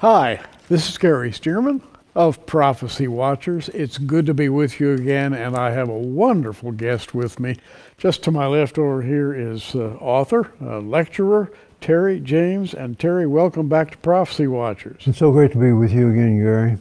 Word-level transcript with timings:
Hi, 0.00 0.42
this 0.68 0.90
is 0.90 0.98
Gary 0.98 1.30
Stearman 1.30 1.80
of 2.14 2.44
Prophecy 2.44 3.08
Watchers. 3.08 3.70
It's 3.70 3.96
good 3.96 4.26
to 4.26 4.34
be 4.34 4.50
with 4.50 4.78
you 4.78 4.92
again, 4.92 5.32
and 5.32 5.56
I 5.56 5.70
have 5.70 5.88
a 5.88 5.98
wonderful 5.98 6.70
guest 6.70 7.14
with 7.14 7.40
me. 7.40 7.56
Just 7.96 8.22
to 8.24 8.30
my 8.30 8.46
left 8.46 8.76
over 8.76 9.00
here 9.00 9.32
is 9.32 9.74
uh, 9.74 9.94
author, 9.98 10.52
uh, 10.60 10.80
lecturer, 10.80 11.50
Terry 11.80 12.20
James. 12.20 12.74
And 12.74 12.98
Terry, 12.98 13.26
welcome 13.26 13.70
back 13.70 13.92
to 13.92 13.96
Prophecy 13.96 14.46
Watchers. 14.46 15.00
It's 15.06 15.16
so 15.16 15.32
great 15.32 15.52
to 15.52 15.58
be 15.58 15.72
with 15.72 15.92
you 15.92 16.10
again, 16.10 16.42
Gary. 16.42 16.76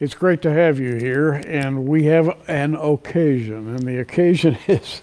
It's 0.00 0.14
great 0.14 0.40
to 0.42 0.50
have 0.50 0.80
you 0.80 0.94
here, 0.94 1.34
and 1.46 1.86
we 1.86 2.04
have 2.04 2.34
an 2.48 2.74
occasion, 2.74 3.68
and 3.68 3.80
the 3.80 3.98
occasion 3.98 4.56
is 4.66 5.02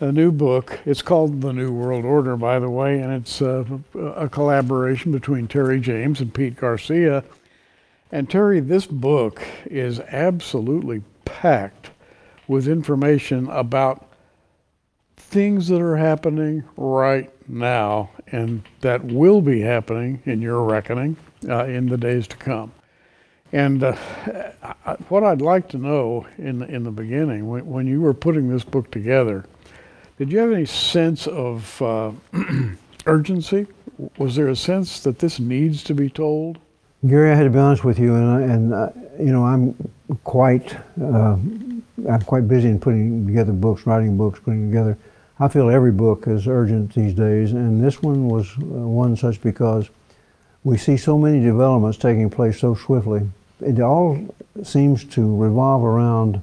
a 0.00 0.10
new 0.10 0.32
book. 0.32 0.80
It's 0.84 1.00
called 1.00 1.40
The 1.40 1.52
New 1.52 1.70
World 1.70 2.04
Order, 2.04 2.36
by 2.36 2.58
the 2.58 2.68
way, 2.68 2.98
and 2.98 3.12
it's 3.12 3.40
uh, 3.40 3.64
a 3.94 4.28
collaboration 4.28 5.12
between 5.12 5.46
Terry 5.46 5.78
James 5.78 6.20
and 6.20 6.34
Pete 6.34 6.56
Garcia. 6.56 7.22
And 8.10 8.28
Terry, 8.28 8.58
this 8.58 8.84
book 8.84 9.40
is 9.66 10.00
absolutely 10.00 11.04
packed 11.24 11.90
with 12.48 12.66
information 12.66 13.48
about 13.50 14.10
things 15.16 15.68
that 15.68 15.80
are 15.80 15.96
happening 15.96 16.64
right 16.76 17.30
now 17.48 18.10
and 18.32 18.64
that 18.80 19.04
will 19.04 19.40
be 19.40 19.60
happening 19.60 20.20
in 20.24 20.42
your 20.42 20.64
reckoning 20.64 21.16
uh, 21.48 21.66
in 21.66 21.86
the 21.86 21.96
days 21.96 22.26
to 22.26 22.36
come. 22.36 22.72
And 23.56 23.82
uh, 23.84 23.96
I- 24.62 24.96
what 25.08 25.24
I'd 25.24 25.40
like 25.40 25.66
to 25.70 25.78
know 25.78 26.26
in 26.36 26.58
the, 26.58 26.66
in 26.66 26.84
the 26.84 26.90
beginning, 26.90 27.48
when, 27.48 27.64
when 27.66 27.86
you 27.86 28.02
were 28.02 28.12
putting 28.12 28.50
this 28.50 28.64
book 28.64 28.90
together, 28.90 29.46
did 30.18 30.30
you 30.30 30.38
have 30.40 30.52
any 30.52 30.66
sense 30.66 31.26
of 31.26 31.80
uh, 31.80 32.12
urgency? 33.06 33.66
Was 34.18 34.36
there 34.36 34.48
a 34.48 34.56
sense 34.56 35.00
that 35.00 35.18
this 35.18 35.40
needs 35.40 35.82
to 35.84 35.94
be 35.94 36.10
told? 36.10 36.58
Gary, 37.08 37.32
I 37.32 37.34
had 37.34 37.44
to 37.44 37.50
be 37.50 37.58
honest 37.58 37.82
with 37.82 37.98
you, 37.98 38.14
and, 38.14 38.28
I- 38.28 38.40
and 38.42 38.74
uh, 38.74 38.90
you 39.18 39.32
know, 39.32 39.46
I'm 39.46 39.74
quite, 40.24 40.76
uh, 41.00 41.38
I'm 42.10 42.22
quite 42.26 42.46
busy 42.46 42.68
in 42.68 42.78
putting 42.78 43.26
together 43.26 43.52
books, 43.52 43.86
writing 43.86 44.18
books, 44.18 44.38
putting 44.38 44.68
together. 44.68 44.98
I 45.40 45.48
feel 45.48 45.70
every 45.70 45.92
book 45.92 46.26
is 46.26 46.46
urgent 46.46 46.94
these 46.94 47.14
days, 47.14 47.52
and 47.52 47.82
this 47.82 48.02
one 48.02 48.28
was 48.28 48.50
uh, 48.58 48.64
one 48.64 49.16
such 49.16 49.40
because 49.40 49.88
we 50.64 50.76
see 50.76 50.98
so 50.98 51.16
many 51.16 51.40
developments 51.42 51.96
taking 51.96 52.28
place 52.28 52.58
so 52.60 52.74
swiftly. 52.74 53.22
It 53.60 53.80
all 53.80 54.18
seems 54.62 55.04
to 55.04 55.36
revolve 55.36 55.82
around 55.84 56.42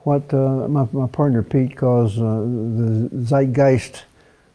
what 0.00 0.32
uh, 0.32 0.68
my, 0.68 0.86
my 0.92 1.06
partner 1.06 1.42
Pete 1.42 1.76
calls 1.76 2.18
uh, 2.18 2.22
the 2.22 3.10
zeitgeist 3.24 4.04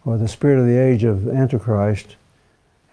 or 0.05 0.17
the 0.17 0.27
spirit 0.27 0.59
of 0.59 0.67
the 0.67 0.77
age 0.77 1.03
of 1.03 1.27
Antichrist. 1.29 2.16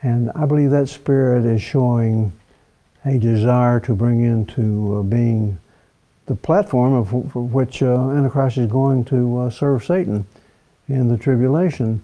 And 0.03 0.31
I 0.35 0.47
believe 0.47 0.71
that 0.71 0.89
spirit 0.89 1.45
is 1.45 1.63
showing 1.63 2.33
a 3.05 3.19
desire 3.19 3.81
to 3.81 3.95
bring 3.95 4.23
into 4.23 4.97
uh, 4.97 5.03
being 5.03 5.59
the 6.27 6.37
platform 6.37 6.95
of 6.95 7.35
which 7.35 7.83
uh, 7.83 8.11
Antichrist 8.11 8.59
is 8.59 8.71
going 8.71 9.05
to 9.07 9.41
uh, 9.41 9.51
serve 9.51 9.85
Satan 9.85 10.27
in 10.89 11.09
the 11.09 11.17
tribulation. 11.17 12.03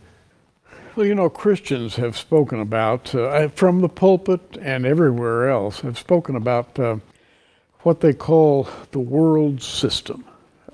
Well, 0.97 1.05
you 1.05 1.14
know, 1.14 1.28
Christians 1.28 1.97
have 1.97 2.16
spoken 2.16 2.58
about, 2.58 3.14
uh, 3.14 3.48
from 3.48 3.83
the 3.83 3.89
pulpit 3.89 4.56
and 4.62 4.86
everywhere 4.86 5.50
else, 5.50 5.80
have 5.80 5.98
spoken 5.98 6.36
about 6.36 6.78
uh, 6.78 6.97
what 7.80 8.00
they 8.00 8.14
call 8.14 8.66
the 8.92 8.98
world 8.98 9.62
system 9.62 10.25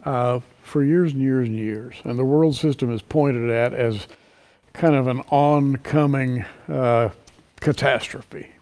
uh, 0.05 0.39
for 0.63 0.85
years 0.85 1.13
and 1.13 1.21
years 1.21 1.49
and 1.49 1.59
years. 1.59 1.97
And 2.05 2.21
the 2.21 2.25
world 2.25 2.55
system 2.55 2.93
is 2.93 3.03
pointed 3.03 3.51
at 3.51 3.75
as 3.75 4.07
kind 4.75 4.95
of 4.95 5.09
an 5.09 5.23
oncoming 5.31 6.45
uh, 6.69 7.09
catastrophe. 7.59 8.53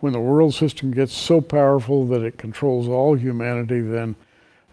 When 0.00 0.12
the 0.12 0.20
world 0.20 0.54
system 0.54 0.90
gets 0.90 1.14
so 1.14 1.40
powerful 1.40 2.06
that 2.08 2.20
it 2.20 2.36
controls 2.36 2.88
all 2.88 3.14
humanity, 3.14 3.80
then 3.80 4.16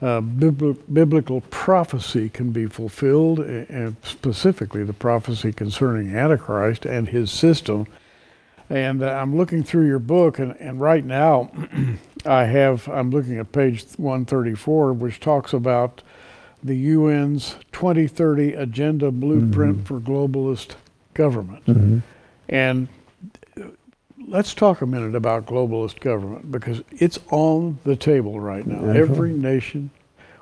uh, 0.02 0.22
bibli- 0.22 0.78
biblical 0.92 1.42
prophecy 1.50 2.30
can 2.30 2.52
be 2.52 2.66
fulfilled, 2.66 3.40
and 3.40 3.96
specifically 4.04 4.84
the 4.84 4.94
prophecy 4.94 5.54
concerning 5.54 6.16
Antichrist 6.16 6.86
and 6.86 7.08
his 7.08 7.32
system. 7.32 7.88
And 8.70 9.04
uh, 9.04 9.10
I'm 9.10 9.36
looking 9.38 9.64
through 9.64 9.88
your 9.88 10.00
book, 10.00 10.40
and, 10.40 10.56
and 10.60 10.80
right 10.82 11.06
now 11.06 11.52
I 12.26 12.46
have, 12.46 12.88
I'm 12.90 13.12
looking 13.12 13.38
at 13.38 13.52
page 13.52 13.86
134, 13.98 14.94
which 14.94 15.20
talks 15.20 15.54
about 15.54 16.02
the 16.64 16.92
UN's 16.94 17.56
2030 17.74 18.54
Agenda 18.54 19.12
Blueprint 19.12 19.86
for 19.86 20.00
Globalist 20.00 20.76
Government. 21.14 21.64
And 22.50 22.88
uh, 22.88 23.03
let's 24.28 24.54
talk 24.54 24.82
a 24.82 24.86
minute 24.86 25.16
about 25.16 25.46
globalist 25.46 26.00
government 26.00 26.52
because 26.52 26.82
it's 26.92 27.20
on 27.32 27.80
the 27.84 27.96
table 27.96 28.40
right 28.40 28.66
now. 28.66 28.82
That's 28.82 29.00
Every 29.00 29.34
nation 29.34 29.92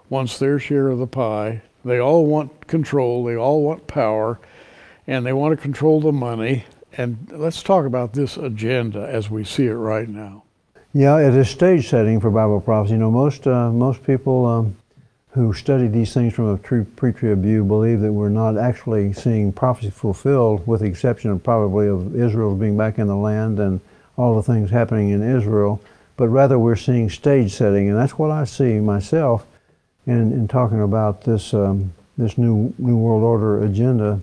wants 0.09 0.39
their 0.39 0.59
share 0.59 0.89
of 0.89 0.99
the 0.99 1.07
pie. 1.07 1.61
They 1.83 1.99
all 1.99 2.25
want 2.25 2.67
control, 2.67 3.23
they 3.23 3.35
all 3.35 3.63
want 3.63 3.87
power, 3.87 4.39
and 5.07 5.25
they 5.25 5.33
want 5.33 5.57
to 5.57 5.61
control 5.61 5.99
the 5.99 6.11
money. 6.11 6.65
And 6.97 7.31
let's 7.31 7.63
talk 7.63 7.85
about 7.85 8.13
this 8.13 8.37
agenda 8.37 9.07
as 9.07 9.29
we 9.29 9.43
see 9.43 9.65
it 9.65 9.73
right 9.73 10.07
now. 10.07 10.43
Yeah, 10.93 11.17
it 11.19 11.33
is 11.33 11.49
stage 11.49 11.89
setting 11.89 12.19
for 12.19 12.29
Bible 12.29 12.59
prophecy. 12.59 12.93
You 12.93 12.99
know, 12.99 13.11
most 13.11 13.47
uh, 13.47 13.71
most 13.71 14.03
people 14.03 14.45
um, 14.45 14.75
who 15.31 15.53
study 15.53 15.87
these 15.87 16.13
things 16.13 16.33
from 16.33 16.53
a 16.53 16.57
true 16.57 16.85
pre-trib 16.95 17.41
view 17.41 17.63
believe 17.63 18.01
that 18.01 18.11
we're 18.11 18.29
not 18.29 18.57
actually 18.57 19.13
seeing 19.13 19.51
prophecy 19.53 19.89
fulfilled, 19.89 20.65
with 20.67 20.81
the 20.81 20.87
exception 20.87 21.31
of 21.31 21.41
probably 21.41 21.87
of 21.87 22.15
Israel 22.15 22.53
being 22.53 22.75
back 22.77 22.99
in 22.99 23.07
the 23.07 23.15
land 23.15 23.59
and 23.59 23.79
all 24.17 24.35
the 24.35 24.43
things 24.43 24.69
happening 24.69 25.09
in 25.09 25.23
Israel. 25.23 25.81
But 26.17 26.27
rather, 26.27 26.59
we're 26.59 26.75
seeing 26.75 27.09
stage 27.09 27.53
setting, 27.53 27.89
and 27.89 27.97
that's 27.97 28.17
what 28.17 28.29
I 28.29 28.43
see 28.43 28.79
myself 28.79 29.45
in, 30.05 30.33
in 30.33 30.47
talking 30.47 30.81
about 30.81 31.23
this 31.23 31.53
um, 31.53 31.93
this 32.17 32.37
new 32.37 32.73
new 32.77 32.97
world 32.97 33.23
order 33.23 33.63
agenda, 33.63 34.21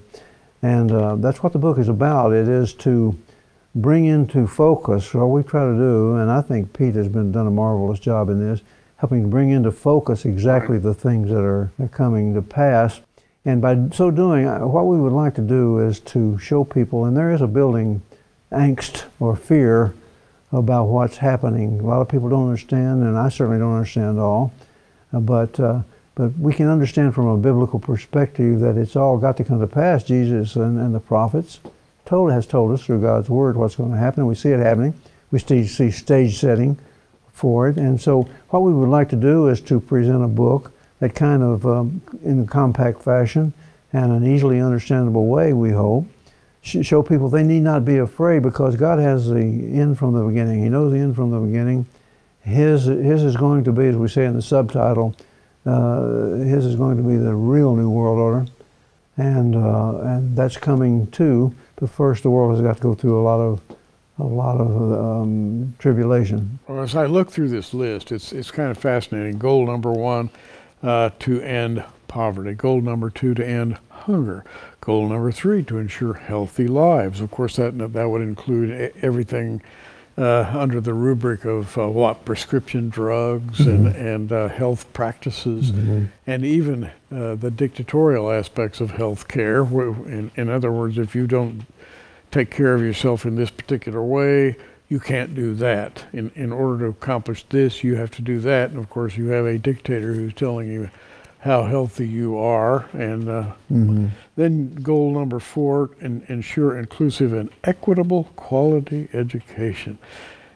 and 0.62 0.92
uh, 0.92 1.16
that's 1.16 1.42
what 1.42 1.52
the 1.54 1.58
book 1.58 1.78
is 1.78 1.88
about. 1.88 2.32
It 2.32 2.48
is 2.48 2.75
to 2.75 3.19
bring 3.75 4.04
into 4.04 4.46
focus 4.46 5.14
what 5.14 5.26
we 5.26 5.42
try 5.42 5.64
to 5.64 5.75
do, 5.75 6.16
and 6.16 6.30
I 6.30 6.42
think 6.42 6.72
Pete 6.72 6.94
has 6.94 7.08
been 7.08 7.32
done 7.32 7.46
a 7.46 7.50
marvelous 7.50 7.98
job 7.98 8.28
in 8.28 8.38
this, 8.38 8.60
helping 8.98 9.22
to 9.22 9.28
bring 9.28 9.50
into 9.50 9.72
focus 9.72 10.25
exactly 10.25 10.78
the 10.78 10.94
things 10.94 11.28
that 11.28 11.42
are, 11.42 11.72
are 11.81 11.88
coming 11.88 12.34
to 12.34 12.42
pass. 12.42 13.00
And 13.44 13.62
by 13.62 13.88
so 13.92 14.10
doing, 14.10 14.47
uh, 14.47 14.60
what 14.60 14.86
we 14.86 14.98
would 14.98 15.12
like 15.12 15.34
to 15.36 15.41
do 15.41 15.78
is 15.78 16.00
to 16.00 16.38
show 16.38 16.64
people, 16.64 17.06
and 17.06 17.16
there 17.16 17.32
is 17.32 17.41
a 17.41 17.47
building 17.47 18.03
angst 18.53 19.04
or 19.20 19.37
fear 19.37 19.94
about 20.53 20.87
what's 20.87 21.16
happening. 21.16 21.81
A 21.81 21.82
lot 21.82 22.00
of 22.00 22.08
people 22.08 22.28
don't 22.28 22.47
understand, 22.47 23.03
and 23.03 23.16
I 23.16 23.28
certainly 23.28 23.58
don't 23.58 23.75
understand 23.75 24.19
all. 24.19 24.53
Uh, 25.12 25.20
but 25.20 25.58
uh, 25.58 25.82
but 26.19 26.37
we 26.37 26.53
can 26.53 26.69
understand 26.69 27.14
from 27.14 27.28
a 27.28 27.37
biblical 27.37 27.78
perspective 27.78 28.58
that 28.58 28.76
it's 28.76 28.97
all 28.97 29.19
got 29.19 29.37
to 29.37 29.44
come 29.44 29.60
to 29.60 29.69
pass. 29.69 30.03
Jesus 30.03 30.56
and, 30.56 30.76
and 30.76 30.92
the 30.92 30.98
prophets 30.98 31.60
told 32.06 32.32
has 32.32 32.44
told 32.44 32.72
us 32.72 32.84
through 32.84 33.00
God's 33.00 33.31
word 33.31 33.56
what's 33.56 33.76
going 33.76 33.92
to 33.92 33.97
happen. 33.97 34.22
And 34.22 34.28
we 34.28 34.34
see 34.34 34.48
it 34.48 34.58
happening. 34.58 34.94
We 35.31 35.38
see, 35.38 35.64
see 35.69 35.92
stage 35.92 36.37
setting 36.37 36.76
for 37.38 37.69
it. 37.69 37.76
And 37.76 38.00
so 38.00 38.28
what 38.50 38.60
we 38.60 38.72
would 38.72 38.88
like 38.88 39.09
to 39.10 39.16
do 39.16 39.49
is 39.49 39.60
to 39.62 39.81
present 39.81 40.25
a 40.25 40.28
book 40.28 40.72
that 40.99 41.15
kind 41.15 41.43
of 41.43 41.65
um, 41.66 42.03
in 42.25 42.41
a 42.41 42.47
compact 42.47 43.03
fashion 43.03 43.53
and 43.93 44.12
an 44.12 44.26
easily 44.26 44.60
understandable 44.60 45.26
way. 45.26 45.53
We 45.53 45.71
hope 45.71 46.06
show 46.62 47.03
people 47.03 47.28
they 47.28 47.43
need 47.43 47.60
not 47.60 47.84
be 47.84 47.99
afraid 47.99 48.43
because 48.43 48.76
God 48.76 48.99
has 48.99 49.28
the 49.28 49.41
end 49.41 49.99
from 49.99 50.12
the 50.12 50.22
beginning. 50.25 50.62
He 50.62 50.69
knows 50.69 50.93
the 50.93 50.99
end 50.99 51.15
from 51.16 51.31
the 51.31 51.38
beginning. 51.38 51.87
His, 52.43 52.84
his 52.84 53.22
is 53.22 53.37
going 53.37 53.65
to 53.65 53.72
be, 53.72 53.87
as 53.87 53.97
we 53.97 54.09
say 54.09 54.25
in 54.25 54.34
the 54.34 54.43
subtitle, 54.43 55.15
uh, 55.66 56.32
his 56.34 56.65
is 56.65 56.76
going 56.76 56.97
to 56.97 57.03
be 57.03 57.16
the 57.16 57.34
real 57.34 57.76
new 57.76 57.91
world 57.91 58.19
order, 58.19 58.50
and 59.16 59.55
uh, 59.55 59.99
and 59.99 60.37
that's 60.37 60.56
coming 60.56 61.06
too. 61.09 61.55
But 61.76 61.91
first, 61.91 62.22
the 62.22 62.31
world 62.31 62.53
has 62.53 62.62
got 62.62 62.76
to 62.76 62.82
go 62.82 62.94
through 62.94 63.20
a 63.20 63.22
lot 63.22 63.41
of 63.41 63.60
a 64.18 64.24
lot 64.24 64.60
of 64.60 64.92
um, 64.92 65.74
tribulation. 65.78 66.58
Well, 66.66 66.82
as 66.82 66.96
I 66.96 67.06
look 67.06 67.31
through 67.31 67.48
this 67.48 67.72
list, 67.72 68.12
it's 68.12 68.32
it's 68.32 68.50
kind 68.50 68.70
of 68.70 68.78
fascinating. 68.78 69.38
Goal 69.38 69.66
number 69.66 69.93
one, 69.93 70.31
uh, 70.82 71.10
to 71.20 71.40
end 71.43 71.84
poverty. 72.08 72.54
Goal 72.54 72.81
number 72.81 73.10
two, 73.10 73.34
to 73.34 73.46
end 73.46 73.78
hunger. 73.90 74.44
Goal 74.81 75.08
number 75.08 75.31
three, 75.31 75.62
to 75.64 75.78
ensure 75.78 76.14
healthy 76.14 76.66
lives. 76.66 77.20
Of 77.20 77.31
course, 77.31 77.56
that 77.56 77.78
that 77.93 78.08
would 78.08 78.22
include 78.22 78.93
everything 79.02 79.62
uh, 80.16 80.50
under 80.52 80.81
the 80.81 80.94
rubric 80.94 81.44
of 81.44 81.78
uh, 81.78 81.87
what 81.87 82.25
prescription 82.25 82.88
drugs 82.88 83.60
and 83.60 83.87
and 83.94 84.32
uh, 84.32 84.48
health 84.48 84.93
practices, 84.93 85.70
and 86.26 86.44
even 86.44 86.90
uh, 87.12 87.37
the 87.37 87.52
dictatorial 87.52 88.32
aspects 88.32 88.81
of 88.81 88.90
health 88.90 89.28
care. 89.28 89.62
In, 89.62 90.32
in 90.34 90.48
other 90.48 90.72
words, 90.72 90.98
if 90.98 91.14
you 91.14 91.28
don't 91.28 91.64
take 92.30 92.50
care 92.50 92.75
of 92.75 92.82
yourself 92.82 93.25
in 93.26 93.34
this 93.36 93.50
particular 93.50 94.02
way, 94.02 94.56
you 94.88 95.00
can't 95.00 95.34
do 95.34 95.54
that. 95.54 96.04
In, 96.12 96.30
in 96.34 96.52
order 96.52 96.84
to 96.84 96.90
accomplish 96.90 97.44
this, 97.50 97.84
you 97.84 97.96
have 97.96 98.10
to 98.12 98.22
do 98.22 98.40
that. 98.40 98.70
And 98.70 98.78
of 98.78 98.88
course, 98.88 99.16
you 99.16 99.28
have 99.28 99.46
a 99.46 99.58
dictator 99.58 100.14
who's 100.14 100.32
telling 100.34 100.70
you 100.70 100.90
how 101.40 101.64
healthy 101.64 102.08
you 102.08 102.38
are. 102.38 102.86
And 102.92 103.28
uh, 103.28 103.52
then 104.36 104.75
goal 104.76 105.12
number 105.12 105.40
four, 105.40 105.90
en- 106.00 106.25
ensure 106.28 106.78
inclusive 106.78 107.32
and 107.32 107.50
equitable 107.64 108.25
quality 108.36 109.08
education. 109.12 109.98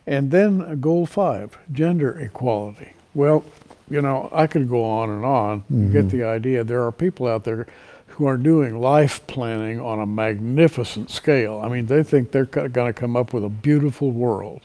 And 0.07 0.31
then 0.31 0.81
goal 0.81 1.07
five, 1.07 1.57
gender 1.73 2.19
equality. 2.19 2.93
Well, 3.15 3.45
you 3.91 4.01
know, 4.01 4.31
I 4.33 4.47
could 4.47 4.69
go 4.69 4.83
on 4.83 5.11
and 5.11 5.25
on. 5.25 5.65
You 5.71 5.89
get 5.93 6.09
the 6.09 6.25
idea. 6.25 6.65
There 6.65 6.83
are 6.85 6.91
people 6.93 7.27
out 7.27 7.45
there 7.45 7.67
who 8.13 8.27
are 8.27 8.37
doing 8.37 8.79
life 8.79 9.27
planning 9.27 9.81
on 9.81 10.01
a 10.01 10.07
magnificent 10.07 11.11
scale. 11.11 11.61
I 11.65 11.69
mean, 11.69 11.87
they 11.87 12.03
think 12.03 12.31
they're 12.31 12.45
going 12.45 12.71
to 12.71 12.93
come 12.93 13.17
up 13.17 13.33
with 13.33 13.45
a 13.45 13.49
beautiful 13.49 14.11
world. 14.11 14.61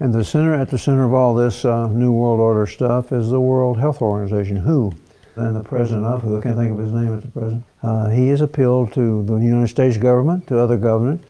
And 0.00 0.12
the 0.12 0.24
center, 0.24 0.52
at 0.52 0.68
the 0.68 0.78
center 0.78 1.04
of 1.04 1.14
all 1.14 1.34
this 1.34 1.64
uh, 1.64 1.88
New 1.88 2.12
World 2.12 2.40
Order 2.40 2.66
stuff 2.66 3.12
is 3.12 3.30
the 3.30 3.40
World 3.40 3.78
Health 3.78 4.02
Organization, 4.02 4.56
WHO. 4.56 4.92
And 5.36 5.54
the 5.54 5.62
president 5.62 6.06
of 6.06 6.22
WHO, 6.22 6.38
I 6.38 6.42
can't 6.42 6.56
think 6.56 6.72
of 6.72 6.78
his 6.78 6.92
name 6.92 7.16
at 7.16 7.22
the 7.22 7.28
present, 7.28 7.64
uh, 7.82 8.08
he 8.10 8.28
has 8.28 8.40
appealed 8.40 8.92
to 8.94 9.22
the 9.24 9.34
United 9.36 9.68
States 9.68 9.96
government, 9.96 10.46
to 10.48 10.58
other 10.58 10.76
governments, 10.76 11.28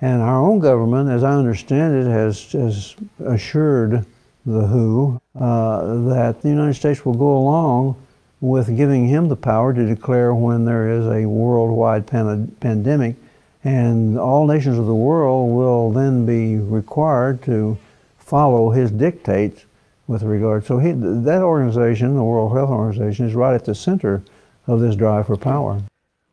and 0.00 0.22
our 0.22 0.40
own 0.40 0.58
government, 0.58 1.10
as 1.10 1.22
I 1.22 1.32
understand 1.32 1.94
it, 1.94 2.10
has, 2.10 2.52
has 2.52 2.96
assured 3.26 4.06
the 4.46 4.66
WHO 4.66 5.20
uh, 5.38 5.94
that 6.08 6.40
the 6.40 6.48
United 6.48 6.74
States 6.74 7.04
will 7.04 7.14
go 7.14 7.36
along 7.36 7.96
with 8.40 8.76
giving 8.76 9.08
him 9.08 9.28
the 9.28 9.36
power 9.36 9.74
to 9.74 9.86
declare 9.86 10.34
when 10.34 10.64
there 10.64 10.90
is 10.90 11.06
a 11.06 11.26
worldwide 11.26 12.06
pan- 12.06 12.54
pandemic, 12.60 13.16
and 13.64 14.18
all 14.18 14.46
nations 14.46 14.78
of 14.78 14.86
the 14.86 14.94
world 14.94 15.50
will 15.50 15.90
then 15.90 16.24
be 16.24 16.56
required 16.56 17.42
to 17.42 17.76
follow 18.18 18.70
his 18.70 18.90
dictates 18.90 19.64
with 20.06 20.22
regard. 20.22 20.64
So 20.64 20.78
he, 20.78 20.92
that 20.92 21.42
organization, 21.42 22.14
the 22.14 22.22
World 22.22 22.52
Health 22.52 22.70
Organization, 22.70 23.26
is 23.26 23.34
right 23.34 23.54
at 23.54 23.64
the 23.64 23.74
center 23.74 24.22
of 24.66 24.80
this 24.80 24.94
drive 24.94 25.26
for 25.26 25.36
power. 25.36 25.82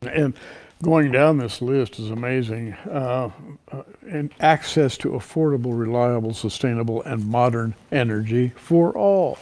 And 0.02 0.34
going 0.82 1.10
down 1.10 1.38
this 1.38 1.60
list 1.60 1.98
is 1.98 2.10
amazing. 2.10 2.74
Uh, 2.88 3.30
uh, 3.72 3.82
and 4.08 4.32
access 4.40 4.96
to 4.98 5.10
affordable, 5.10 5.78
reliable, 5.78 6.32
sustainable, 6.32 7.02
and 7.02 7.26
modern 7.26 7.74
energy 7.90 8.52
for 8.56 8.96
all. 8.96 9.38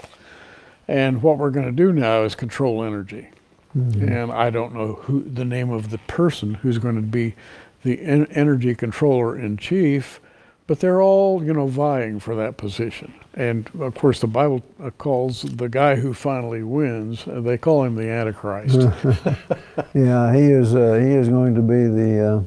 And 0.88 1.22
what 1.22 1.38
we're 1.38 1.50
going 1.50 1.66
to 1.66 1.72
do 1.72 1.92
now 1.92 2.22
is 2.22 2.34
control 2.34 2.82
energy. 2.84 3.28
And 3.74 4.30
I 4.30 4.50
don't 4.50 4.72
know 4.72 4.94
who 4.94 5.22
the 5.24 5.44
name 5.44 5.70
of 5.70 5.90
the 5.90 5.98
person 5.98 6.54
who's 6.54 6.78
going 6.78 6.94
to 6.94 7.02
be 7.02 7.34
the 7.82 8.00
en- 8.02 8.26
energy 8.26 8.72
controller 8.74 9.36
in 9.36 9.56
chief, 9.56 10.20
but 10.68 10.78
they're 10.78 11.02
all, 11.02 11.42
you 11.42 11.52
know, 11.52 11.66
vying 11.66 12.20
for 12.20 12.36
that 12.36 12.56
position. 12.56 13.12
And 13.34 13.68
of 13.80 13.94
course, 13.96 14.20
the 14.20 14.28
Bible 14.28 14.62
uh, 14.80 14.90
calls 14.90 15.42
the 15.42 15.68
guy 15.68 15.96
who 15.96 16.14
finally 16.14 16.62
wins, 16.62 17.26
uh, 17.26 17.40
they 17.40 17.58
call 17.58 17.82
him 17.82 17.96
the 17.96 18.08
Antichrist. 18.08 18.76
Yeah, 19.94 20.32
he 20.34 20.42
is. 20.42 20.74
Uh, 20.74 20.94
he 20.94 21.10
is 21.12 21.28
going 21.28 21.54
to 21.54 21.60
be 21.60 21.86
the 21.86 22.36
uh, 22.36 22.42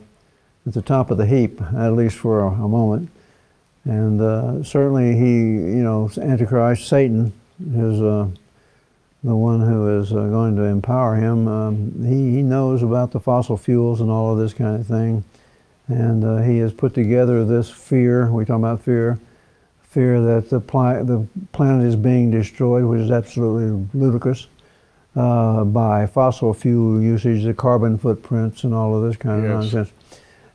at 0.67 0.73
the 0.73 0.81
top 0.81 1.11
of 1.11 1.17
the 1.17 1.25
heap, 1.25 1.61
at 1.75 1.93
least 1.93 2.17
for 2.17 2.41
a, 2.41 2.47
a 2.47 2.67
moment. 2.67 3.09
And 3.85 4.19
uh, 4.21 4.63
certainly, 4.63 5.15
he, 5.15 5.35
you 5.77 5.83
know, 5.83 6.09
Antichrist, 6.21 6.87
Satan, 6.87 7.31
is 7.59 8.01
uh, 8.01 8.27
the 9.23 9.35
one 9.35 9.59
who 9.61 9.99
is 9.99 10.11
uh, 10.11 10.15
going 10.27 10.55
to 10.55 10.63
empower 10.63 11.15
him. 11.15 11.47
Um, 11.47 12.05
he 12.05 12.31
he 12.37 12.41
knows 12.43 12.83
about 12.83 13.11
the 13.11 13.19
fossil 13.19 13.57
fuels 13.57 14.01
and 14.01 14.09
all 14.09 14.31
of 14.33 14.39
this 14.39 14.53
kind 14.53 14.79
of 14.79 14.85
thing, 14.87 15.23
and 15.87 16.23
uh, 16.23 16.37
he 16.37 16.57
has 16.59 16.71
put 16.73 16.93
together 16.93 17.43
this 17.45 17.69
fear. 17.69 18.31
We 18.31 18.45
talk 18.45 18.57
about 18.57 18.81
fear. 18.81 19.19
Fear 19.89 20.21
that 20.21 20.49
the, 20.49 20.59
pli- 20.59 21.01
the 21.03 21.25
planet 21.53 21.87
is 21.87 21.95
being 21.95 22.29
destroyed, 22.29 22.83
which 22.83 22.99
is 22.99 23.09
absolutely 23.09 23.87
ludicrous 23.99 24.45
uh, 25.15 25.63
by 25.63 26.05
fossil 26.05 26.53
fuel 26.53 27.01
usage, 27.01 27.43
the 27.45 27.53
carbon 27.53 27.97
footprints, 27.97 28.63
and 28.63 28.75
all 28.75 28.95
of 28.95 29.01
this 29.09 29.15
kind 29.17 29.39
of 29.39 29.49
Yes. 29.49 29.73
nonsense. 29.73 29.91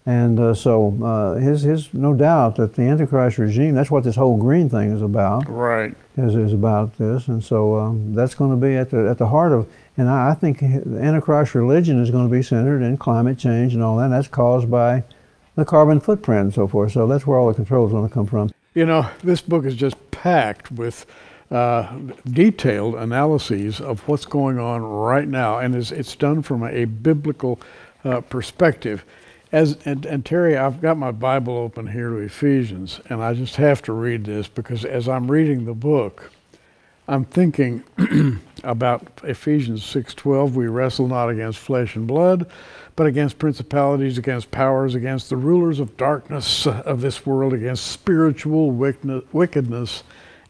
And 0.04 0.40
uh, 0.40 0.54
so, 0.54 0.96
uh, 1.02 1.34
his, 1.34 1.62
his 1.62 1.94
no 1.94 2.12
doubt 2.12 2.56
that 2.56 2.75
the 2.75 2.82
Antichrist 2.82 3.38
regime, 3.38 3.75
that's 3.75 3.90
what 3.90 4.02
this 4.02 4.16
whole 4.16 4.37
green 4.37 4.69
thing 4.69 4.90
is 4.90 5.00
about, 5.00 5.49
right. 5.49 5.94
is, 6.16 6.34
is 6.34 6.52
about 6.52 6.99
this. 6.99 7.28
And 7.28 7.43
so, 7.43 7.76
um, 7.76 8.12
that's 8.12 8.34
going 8.34 8.50
to 8.50 8.56
be 8.56 8.75
at 8.75 8.90
the, 8.90 9.08
at 9.08 9.19
the 9.19 9.28
heart 9.28 9.52
of, 9.52 9.70
and 9.96 10.08
I, 10.10 10.31
I 10.31 10.34
think 10.34 10.58
the 10.58 10.99
Antichrist 11.00 11.54
religion 11.54 12.02
is 12.02 12.10
going 12.10 12.28
to 12.28 12.32
be 12.32 12.43
centered 12.43 12.82
in 12.82 12.96
climate 12.96 13.38
change 13.38 13.75
and 13.75 13.82
all 13.82 13.96
that. 13.99 14.06
And 14.06 14.12
that's 14.12 14.26
caused 14.26 14.69
by 14.69 15.04
the 15.54 15.64
carbon 15.64 16.00
footprint 16.00 16.40
and 16.46 16.54
so 16.54 16.66
forth. 16.66 16.90
So, 16.90 17.06
that's 17.06 17.25
where 17.25 17.38
all 17.38 17.46
the 17.46 17.54
control 17.54 17.87
is 17.87 17.93
going 17.93 18.08
to 18.08 18.12
come 18.12 18.26
from. 18.26 18.50
You 18.75 18.87
know, 18.87 19.08
this 19.22 19.40
book 19.40 19.64
is 19.64 19.76
just 19.76 19.96
packed 20.10 20.72
with 20.72 21.06
uh, 21.52 21.96
detailed 22.31 22.96
analyses 22.96 23.81
of 23.81 24.00
what's 24.08 24.25
going 24.25 24.58
on 24.58 24.82
right 24.82 25.28
now, 25.28 25.58
and 25.58 25.76
it's, 25.76 25.93
it's 25.93 26.16
done 26.16 26.43
from 26.43 26.64
a 26.64 26.87
biblical 26.87 27.60
uh, 28.04 28.20
perspective. 28.22 29.04
As 29.52 29.76
and, 29.84 30.06
and 30.06 30.25
Terry, 30.25 30.56
I've 30.56 30.81
got 30.81 30.96
my 30.96 31.12
Bible 31.12 31.56
open 31.58 31.87
here 31.87 32.08
to 32.08 32.16
Ephesians, 32.16 33.00
and 33.10 33.22
I 33.22 33.34
just 33.34 33.56
have 33.56 33.82
to 33.82 33.93
read 33.93 34.25
this 34.25 34.49
because 34.49 34.84
as 34.87 35.08
I'm 35.08 35.31
reading 35.31 35.66
the 35.66 35.75
book, 35.75 36.31
I'm 37.06 37.26
thinking 37.26 37.84
about 38.64 39.06
Ephesians 39.25 39.82
6:12. 39.82 40.52
We 40.52 40.69
wrestle 40.69 41.06
not 41.06 41.28
against 41.28 41.58
flesh 41.58 41.96
and 41.96 42.06
blood, 42.06 42.50
but 42.96 43.06
against 43.06 43.38
principalities, 43.38 44.16
against 44.16 44.50
powers, 44.50 44.94
against 44.94 45.28
the 45.28 45.37
rulers 45.37 45.81
of 45.81 45.96
darkness 45.99 46.66
of 46.66 47.02
this 47.02 47.26
world, 47.26 47.52
against 47.52 47.88
spiritual 47.88 48.70
wickedness- 48.70 49.25
wickedness 49.32 50.02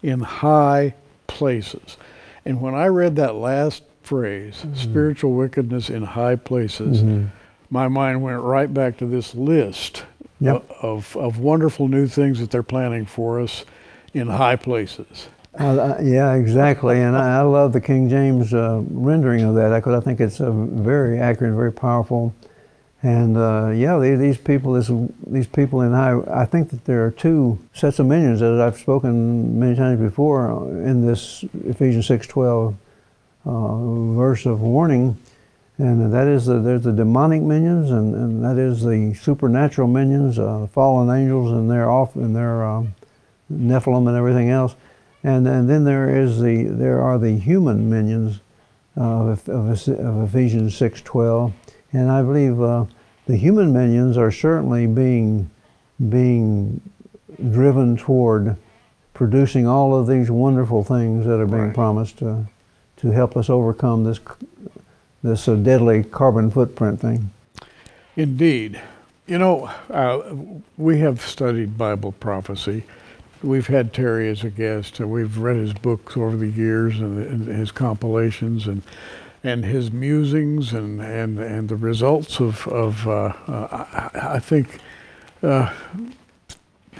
in 0.02 0.20
high 0.20 0.94
places. 1.26 1.96
And 2.44 2.60
when 2.60 2.74
I 2.74 2.86
read 2.86 3.16
that 3.16 3.34
last 3.34 3.82
phrase, 4.02 4.56
mm-hmm. 4.58 4.74
spiritual 4.74 5.32
wickedness 5.32 5.90
in 5.90 6.02
high 6.02 6.36
places, 6.36 7.02
mm-hmm. 7.02 7.26
My 7.72 7.88
mind 7.88 8.22
went 8.22 8.40
right 8.42 8.72
back 8.72 8.98
to 8.98 9.06
this 9.06 9.34
list 9.34 10.04
Yep. 10.40 10.70
of, 10.82 11.16
of 11.16 11.38
wonderful 11.38 11.86
new 11.86 12.08
things 12.08 12.40
that 12.40 12.50
they're 12.50 12.64
planning 12.64 13.06
for 13.06 13.38
us 13.40 13.64
in 14.12 14.26
high 14.26 14.56
places. 14.56 15.28
Uh, 15.58 15.66
uh, 15.66 16.00
yeah, 16.02 16.34
exactly. 16.34 17.00
And 17.00 17.16
I, 17.16 17.38
I 17.38 17.40
love 17.42 17.72
the 17.72 17.80
King 17.80 18.08
James 18.08 18.52
uh, 18.52 18.82
rendering 18.90 19.44
of 19.44 19.54
that 19.54 19.68
because 19.76 19.94
I 19.94 20.04
think 20.04 20.20
it's 20.20 20.40
uh, 20.40 20.50
very 20.50 21.20
accurate 21.20 21.54
very 21.54 21.72
powerful. 21.72 22.34
And 23.04 23.36
uh, 23.36 23.70
yeah, 23.70 23.98
they, 23.98 24.16
these 24.16 24.36
people, 24.36 24.72
this, 24.72 24.90
these 25.28 25.46
people 25.46 25.82
in 25.82 25.92
high, 25.92 26.18
I 26.28 26.44
think 26.44 26.70
that 26.70 26.84
there 26.86 27.04
are 27.06 27.10
two 27.12 27.58
sets 27.72 28.00
of 28.00 28.06
minions 28.06 28.40
that 28.40 28.60
I've 28.60 28.78
spoken 28.78 29.58
many 29.60 29.76
times 29.76 30.00
before 30.00 30.50
uh, 30.50 30.64
in 30.84 31.06
this 31.06 31.44
Ephesians 31.64 32.08
6:12 32.08 32.74
uh, 33.44 34.14
verse 34.14 34.44
of 34.44 34.60
warning. 34.60 35.16
And 35.82 36.12
that 36.12 36.28
is 36.28 36.46
the, 36.46 36.60
there's 36.60 36.84
the 36.84 36.92
demonic 36.92 37.42
minions, 37.42 37.90
and, 37.90 38.14
and 38.14 38.44
that 38.44 38.56
is 38.56 38.84
the 38.84 39.14
supernatural 39.14 39.88
minions, 39.88 40.38
uh, 40.38 40.60
the 40.60 40.68
fallen 40.68 41.10
angels, 41.10 41.50
and 41.50 41.68
their 41.68 41.90
off 41.90 42.14
and 42.14 42.36
their 42.36 42.64
um, 42.64 42.94
Nephilim 43.52 44.06
and 44.06 44.16
everything 44.16 44.48
else. 44.48 44.76
And, 45.24 45.48
and 45.48 45.68
then 45.68 45.82
there 45.82 46.16
is 46.22 46.40
the 46.40 46.62
there 46.64 47.00
are 47.00 47.18
the 47.18 47.36
human 47.36 47.90
minions 47.90 48.38
of, 48.94 49.48
of, 49.48 49.88
of 49.88 50.28
Ephesians 50.28 50.78
6:12, 50.78 51.52
and 51.92 52.12
I 52.12 52.22
believe 52.22 52.62
uh, 52.62 52.84
the 53.26 53.36
human 53.36 53.72
minions 53.72 54.16
are 54.16 54.30
certainly 54.30 54.86
being 54.86 55.50
being 56.08 56.80
driven 57.50 57.96
toward 57.96 58.56
producing 59.14 59.66
all 59.66 59.96
of 59.98 60.06
these 60.06 60.30
wonderful 60.30 60.84
things 60.84 61.26
that 61.26 61.40
are 61.40 61.46
being 61.46 61.66
Right. 61.66 61.74
promised 61.74 62.18
to 62.18 62.46
to 62.98 63.10
help 63.10 63.36
us 63.36 63.50
overcome 63.50 64.04
this 64.04 64.20
this 65.22 65.48
uh, 65.48 65.54
deadly 65.54 66.04
carbon 66.04 66.50
footprint 66.50 67.00
thing. 67.00 67.30
Indeed. 68.16 68.80
You 69.26 69.38
know, 69.38 69.70
uh, 69.88 70.34
we 70.76 70.98
have 70.98 71.22
studied 71.22 71.78
Bible 71.78 72.12
prophecy. 72.12 72.84
We've 73.42 73.66
had 73.66 73.92
Terry 73.92 74.28
as 74.28 74.44
a 74.44 74.50
guest, 74.50 75.00
and 75.00 75.10
we've 75.10 75.38
read 75.38 75.56
his 75.56 75.72
books 75.72 76.16
over 76.16 76.36
the 76.36 76.48
years 76.48 77.00
and, 77.00 77.26
and 77.26 77.46
his 77.46 77.72
compilations 77.72 78.66
and 78.66 78.82
and 79.44 79.64
his 79.64 79.90
musings 79.90 80.72
and, 80.72 81.00
and, 81.00 81.38
and 81.38 81.68
the 81.68 81.76
results 81.76 82.40
of, 82.40 82.66
of 82.68 83.06
uh, 83.08 83.32
uh, 83.48 83.86
I, 83.92 84.34
I 84.34 84.38
think 84.38 84.78
uh, 85.42 85.72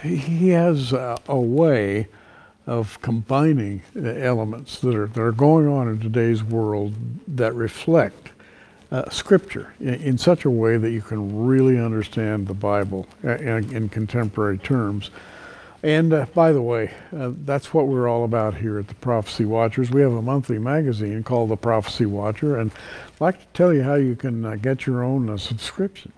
he 0.01 0.49
has 0.49 0.91
a 0.91 1.39
way 1.39 2.07
of 2.65 3.01
combining 3.01 3.81
elements 3.95 4.79
that 4.79 4.95
are, 4.95 5.07
that 5.07 5.21
are 5.21 5.31
going 5.31 5.67
on 5.67 5.89
in 5.89 5.99
today's 5.99 6.43
world 6.43 6.93
that 7.27 7.53
reflect 7.53 8.29
uh, 8.91 9.09
scripture 9.09 9.73
in, 9.79 9.95
in 9.95 10.17
such 10.17 10.45
a 10.45 10.49
way 10.49 10.77
that 10.77 10.91
you 10.91 11.01
can 11.01 11.45
really 11.45 11.79
understand 11.79 12.47
the 12.47 12.53
Bible 12.53 13.07
uh, 13.25 13.35
in, 13.37 13.75
in 13.75 13.89
contemporary 13.89 14.57
terms. 14.59 15.09
And 15.81 16.13
uh, 16.13 16.25
by 16.33 16.53
the 16.53 16.61
way, 16.61 16.91
uh, 17.17 17.31
that's 17.43 17.73
what 17.73 17.87
we're 17.87 18.07
all 18.07 18.23
about 18.23 18.55
here 18.55 18.79
at 18.79 18.87
the 18.87 18.95
Prophecy 18.95 19.43
Watchers. 19.43 19.91
We 19.91 20.01
have 20.01 20.13
a 20.13 20.21
monthly 20.21 20.57
magazine 20.57 21.23
called 21.23 21.49
the 21.49 21.57
Prophecy 21.57 22.05
Watcher, 22.05 22.57
and 22.57 22.71
I'd 22.71 23.21
like 23.21 23.39
to 23.39 23.45
tell 23.53 23.73
you 23.73 23.83
how 23.83 23.95
you 23.95 24.15
can 24.15 24.45
uh, 24.45 24.55
get 24.55 24.85
your 24.85 25.03
own 25.03 25.29
uh, 25.29 25.35
subscription. 25.35 26.13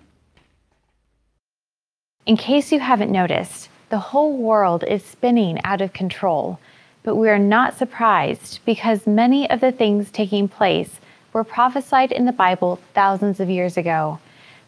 In 2.26 2.36
case 2.36 2.70
you 2.70 2.78
haven't 2.78 3.10
noticed, 3.10 3.68
the 3.88 3.98
whole 3.98 4.36
world 4.36 4.82
is 4.84 5.04
spinning 5.04 5.60
out 5.64 5.80
of 5.80 5.92
control, 5.92 6.58
but 7.04 7.14
we 7.14 7.28
are 7.28 7.38
not 7.38 7.78
surprised 7.78 8.58
because 8.64 9.06
many 9.06 9.48
of 9.48 9.60
the 9.60 9.70
things 9.70 10.10
taking 10.10 10.48
place 10.48 10.98
were 11.32 11.44
prophesied 11.44 12.10
in 12.10 12.24
the 12.24 12.32
Bible 12.32 12.80
thousands 12.94 13.38
of 13.38 13.48
years 13.48 13.76
ago. 13.76 14.18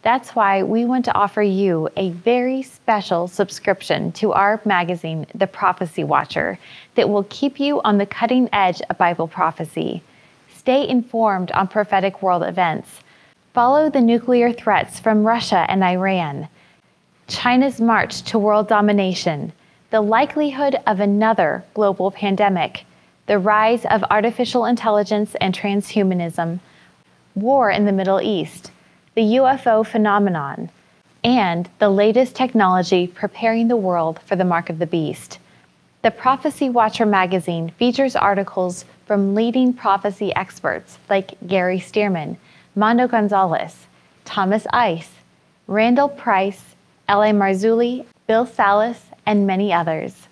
That's 0.02 0.36
why 0.36 0.62
we 0.62 0.84
want 0.84 1.04
to 1.06 1.14
offer 1.14 1.42
you 1.42 1.88
a 1.96 2.10
very 2.10 2.62
special 2.62 3.26
subscription 3.26 4.12
to 4.12 4.32
our 4.32 4.60
magazine, 4.64 5.26
The 5.34 5.48
Prophecy 5.48 6.04
Watcher, 6.04 6.56
that 6.94 7.08
will 7.08 7.24
keep 7.24 7.58
you 7.58 7.80
on 7.82 7.98
the 7.98 8.06
cutting 8.06 8.48
edge 8.52 8.80
of 8.88 8.98
Bible 8.98 9.26
prophecy. 9.26 10.02
Stay 10.54 10.88
informed 10.88 11.50
on 11.50 11.66
prophetic 11.66 12.22
world 12.22 12.44
events. 12.44 13.00
Follow 13.52 13.90
the 13.90 14.00
nuclear 14.00 14.52
threats 14.52 15.00
from 15.00 15.26
Russia 15.26 15.66
and 15.68 15.82
Iran, 15.82 16.48
China's 17.28 17.78
march 17.78 18.22
to 18.22 18.38
world 18.38 18.68
domination, 18.68 19.52
the 19.90 20.00
likelihood 20.00 20.76
of 20.86 20.98
another 20.98 21.62
global 21.74 22.10
pandemic, 22.10 22.86
the 23.26 23.38
rise 23.38 23.84
of 23.84 24.02
artificial 24.10 24.64
intelligence 24.64 25.34
and 25.34 25.54
transhumanism, 25.54 26.58
war 27.34 27.70
in 27.70 27.84
the 27.84 27.92
Middle 27.92 28.22
East, 28.22 28.70
the 29.14 29.36
UFO 29.36 29.86
phenomenon, 29.86 30.70
and 31.22 31.68
the 31.78 31.90
latest 31.90 32.34
technology 32.34 33.06
preparing 33.06 33.68
the 33.68 33.76
world 33.76 34.20
for 34.24 34.34
the 34.34 34.44
mark 34.44 34.70
of 34.70 34.78
the 34.78 34.86
beast. 34.86 35.38
The 36.00 36.10
Prophecy 36.10 36.70
Watcher 36.70 37.04
magazine 37.04 37.68
features 37.78 38.16
articles 38.16 38.86
from 39.04 39.34
leading 39.34 39.74
prophecy 39.74 40.34
experts 40.34 40.98
like 41.10 41.36
Gary 41.46 41.78
Stearman, 41.78 42.38
Mondo 42.74 43.06
Gonzalez, 43.06 43.86
Thomas 44.24 44.66
Ice, 44.72 45.10
Randall 45.66 46.08
Price, 46.08 46.76
L.A. 47.08 47.32
Marzulli, 47.32 48.04
Bill 48.26 48.44
Salus, 48.44 49.00
and 49.24 49.46
many 49.46 49.72
others. 49.72 50.28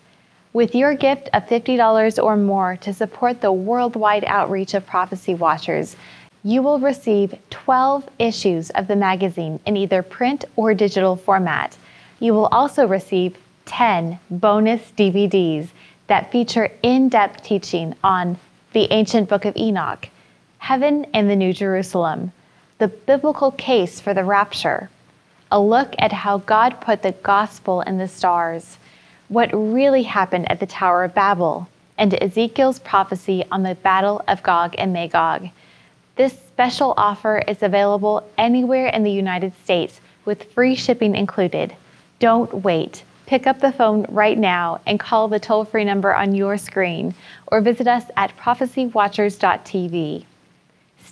With 0.53 0.75
your 0.75 0.95
gift 0.95 1.29
of 1.33 1.47
$50 1.47 2.23
or 2.23 2.37
more 2.37 2.77
to 2.77 2.93
support 2.93 3.41
the 3.41 3.53
worldwide 3.53 4.25
outreach 4.27 4.75
of 4.75 4.87
Prophecy 4.87 5.35
Watchers, 5.35 5.97
you 6.45 6.63
will 6.63 6.79
receive 6.79 7.35
12 7.51 8.09
issues 8.19 8.71
of 8.71 8.87
the 8.87 8.97
magazine 8.97 9.59
in 9.67 9.77
either 9.77 10.03
print 10.03 10.45
or 10.55 10.75
digital 10.75 11.17
format. 11.17 11.77
You 12.21 12.35
will 12.35 12.47
also 12.47 12.87
receive 12.87 13.37
10 13.65 14.19
bonus 14.31 14.81
DVDs 14.97 15.69
that 16.07 16.31
feature 16.31 16.71
in 16.83 17.09
depth 17.09 17.43
teaching 17.43 17.95
on 18.05 18.39
the 18.73 18.91
ancient 18.93 19.29
book 19.29 19.45
of 19.45 19.57
Enoch, 19.57 20.09
heaven 20.59 21.07
and 21.13 21.29
the 21.29 21.37
New 21.37 21.53
Jerusalem, 21.53 22.33
the 22.79 22.89
biblical 22.89 23.51
case 23.51 24.01
for 24.01 24.15
the 24.15 24.25
rapture, 24.25 24.91
a 25.51 25.61
look 25.61 25.95
at 25.99 26.13
how 26.13 26.39
God 26.39 26.81
put 26.81 27.03
the 27.03 27.13
gospel 27.13 27.83
in 27.83 27.99
the 27.99 28.09
stars, 28.09 28.79
what 29.29 29.51
really 29.53 30.03
happened 30.03 30.51
at 30.51 30.61
the 30.61 30.67
Tower 30.67 31.05
of 31.05 31.15
Babel, 31.15 31.69
and 31.99 32.13
Ezekiel's 32.23 32.79
prophecy 32.81 33.45
on 33.51 33.63
the 33.63 33.75
battle 33.77 34.23
of 34.29 34.43
Gog 34.43 34.75
and 34.79 34.93
Magog. 34.93 35.49
This 36.17 36.33
special 36.33 36.95
offer 36.97 37.39
is 37.47 37.63
available 37.63 38.29
anywhere 38.39 38.89
in 38.89 39.03
the 39.03 39.11
United 39.11 39.53
States 39.63 40.01
with 40.25 40.53
free 40.53 40.75
shipping 40.75 41.15
included. 41.15 41.75
Don't 42.19 42.65
wait. 42.65 43.05
Pick 43.27 43.47
up 43.47 43.61
the 43.61 43.73
phone 43.73 44.07
right 44.09 44.39
now 44.39 44.81
and 44.87 45.01
call 45.01 45.29
the 45.29 45.41
toll 45.41 45.65
free 45.65 45.85
number 45.85 46.15
on 46.15 46.35
your 46.35 46.57
screen 46.57 47.15
or 47.49 47.61
visit 47.61 47.87
us 47.87 48.05
at 48.17 48.37
prophecywatchers.tv. 48.37 50.25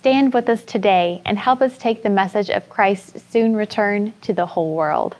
Stand 0.05 0.35
with 0.35 0.47
us 0.49 0.61
today 0.61 1.19
and 1.25 1.39
help 1.39 1.63
us 1.63 1.79
take 1.79 2.03
the 2.03 2.11
message 2.11 2.51
of 2.51 2.69
Christ's 2.69 3.23
soon 3.31 3.55
return 3.55 4.13
to 4.21 4.33
the 4.33 4.45
whole 4.45 4.75
world. 4.75 5.15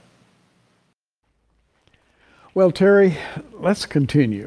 Well, 2.53 2.69
Terry, 2.69 3.17
let's 3.53 3.87
continue. 3.87 4.45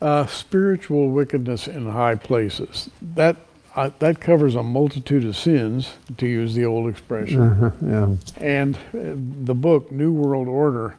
Uh, 0.00 0.26
spiritual 0.26 1.10
wickedness 1.10 1.68
in 1.68 1.88
high 1.88 2.16
places. 2.16 2.90
That 3.14 3.36
uh, 3.76 3.90
that 4.00 4.20
covers 4.20 4.56
a 4.56 4.62
multitude 4.64 5.24
of 5.24 5.36
sins, 5.36 5.92
to 6.16 6.26
use 6.26 6.56
the 6.56 6.64
old 6.64 6.90
expression. 6.90 7.42
Uh-huh, 7.42 7.70
yeah. 7.80 8.16
And 8.38 8.74
uh, 8.74 9.14
the 9.44 9.54
book, 9.54 9.92
New 9.92 10.10
World 10.10 10.48
Order, 10.48 10.96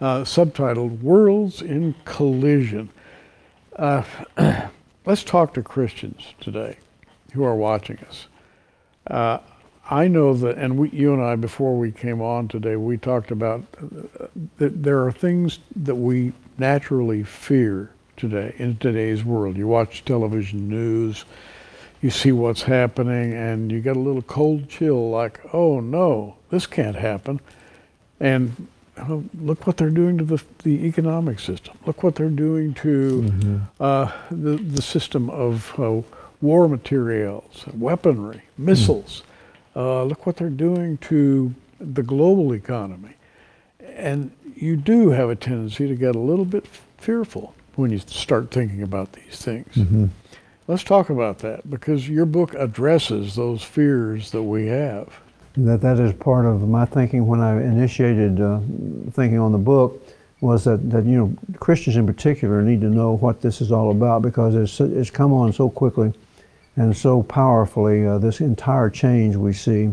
uh, 0.00 0.22
subtitled 0.22 1.00
Worlds 1.02 1.62
in 1.62 1.94
Collision. 2.04 2.90
Uh, 3.76 4.02
let's 5.06 5.22
talk 5.22 5.54
to 5.54 5.62
Christians 5.62 6.34
today 6.40 6.76
who 7.32 7.44
are 7.44 7.54
watching 7.54 7.98
us. 8.08 8.26
Uh, 9.06 9.38
I 9.90 10.06
know 10.06 10.34
that, 10.34 10.56
and 10.56 10.78
we, 10.78 10.90
you 10.90 11.12
and 11.12 11.22
I, 11.22 11.34
before 11.34 11.76
we 11.76 11.90
came 11.90 12.22
on 12.22 12.46
today, 12.46 12.76
we 12.76 12.96
talked 12.96 13.32
about 13.32 13.64
uh, 13.82 14.26
that 14.58 14.82
there 14.82 15.04
are 15.04 15.10
things 15.10 15.58
that 15.74 15.96
we 15.96 16.32
naturally 16.58 17.24
fear 17.24 17.90
today 18.16 18.54
in 18.58 18.76
today's 18.76 19.24
world. 19.24 19.56
You 19.56 19.66
watch 19.66 20.04
television 20.04 20.68
news, 20.68 21.24
you 22.02 22.10
see 22.10 22.30
what's 22.30 22.62
happening, 22.62 23.32
and 23.32 23.72
you 23.72 23.80
get 23.80 23.96
a 23.96 24.00
little 24.00 24.22
cold 24.22 24.68
chill 24.68 25.10
like, 25.10 25.40
oh 25.52 25.80
no, 25.80 26.36
this 26.50 26.66
can't 26.66 26.96
happen. 26.96 27.40
And 28.20 28.68
oh, 28.98 29.24
look 29.40 29.66
what 29.66 29.76
they're 29.76 29.90
doing 29.90 30.18
to 30.18 30.24
the, 30.24 30.42
the 30.62 30.86
economic 30.86 31.40
system. 31.40 31.76
Look 31.84 32.02
what 32.04 32.14
they're 32.14 32.28
doing 32.28 32.74
to 32.74 33.60
uh, 33.80 34.12
the, 34.30 34.56
the 34.56 34.82
system 34.82 35.30
of 35.30 35.72
uh, 35.80 36.02
war 36.40 36.68
materials, 36.68 37.64
weaponry, 37.74 38.42
missiles. 38.56 39.22
Uh, 39.76 40.04
look 40.04 40.26
what 40.26 40.36
they're 40.36 40.48
doing 40.50 40.98
to 40.98 41.54
the 41.80 42.02
global 42.02 42.54
economy. 42.54 43.14
And 43.96 44.30
you 44.54 44.76
do 44.76 45.10
have 45.10 45.30
a 45.30 45.36
tendency 45.36 45.88
to 45.88 45.94
get 45.94 46.14
a 46.16 46.18
little 46.18 46.44
bit 46.44 46.66
fearful 46.98 47.54
when 47.76 47.90
you 47.90 47.98
start 47.98 48.50
thinking 48.50 48.82
about 48.82 49.12
these 49.12 49.42
things. 49.42 49.76
Let's 50.68 50.84
talk 50.84 51.10
about 51.10 51.38
that 51.40 51.68
because 51.68 52.08
your 52.08 52.26
book 52.26 52.54
addresses 52.54 53.34
those 53.34 53.62
fears 53.62 54.30
that 54.30 54.42
we 54.42 54.66
have. 54.66 55.08
That 55.56 55.80
that 55.80 55.98
is 55.98 56.12
part 56.12 56.46
of 56.46 56.68
my 56.68 56.84
thinking 56.84 57.26
when 57.26 57.40
I 57.40 57.60
initiated 57.60 58.40
uh, 58.40 58.60
thinking 59.10 59.38
on 59.40 59.50
the 59.50 59.58
book 59.58 60.00
was 60.40 60.64
that, 60.64 60.88
that 60.90 61.04
you 61.04 61.16
know 61.16 61.34
Christians 61.58 61.96
in 61.96 62.06
particular 62.06 62.62
need 62.62 62.80
to 62.82 62.86
know 62.86 63.16
what 63.16 63.40
this 63.40 63.60
is 63.60 63.72
all 63.72 63.90
about 63.90 64.22
because 64.22 64.54
it's 64.54 64.80
it's 64.80 65.10
come 65.10 65.32
on 65.32 65.52
so 65.52 65.68
quickly 65.68 66.12
and 66.76 66.96
so 66.96 67.22
powerfully. 67.22 68.06
Uh, 68.06 68.18
this 68.18 68.40
entire 68.40 68.90
change 68.90 69.36
we 69.36 69.52
see, 69.52 69.90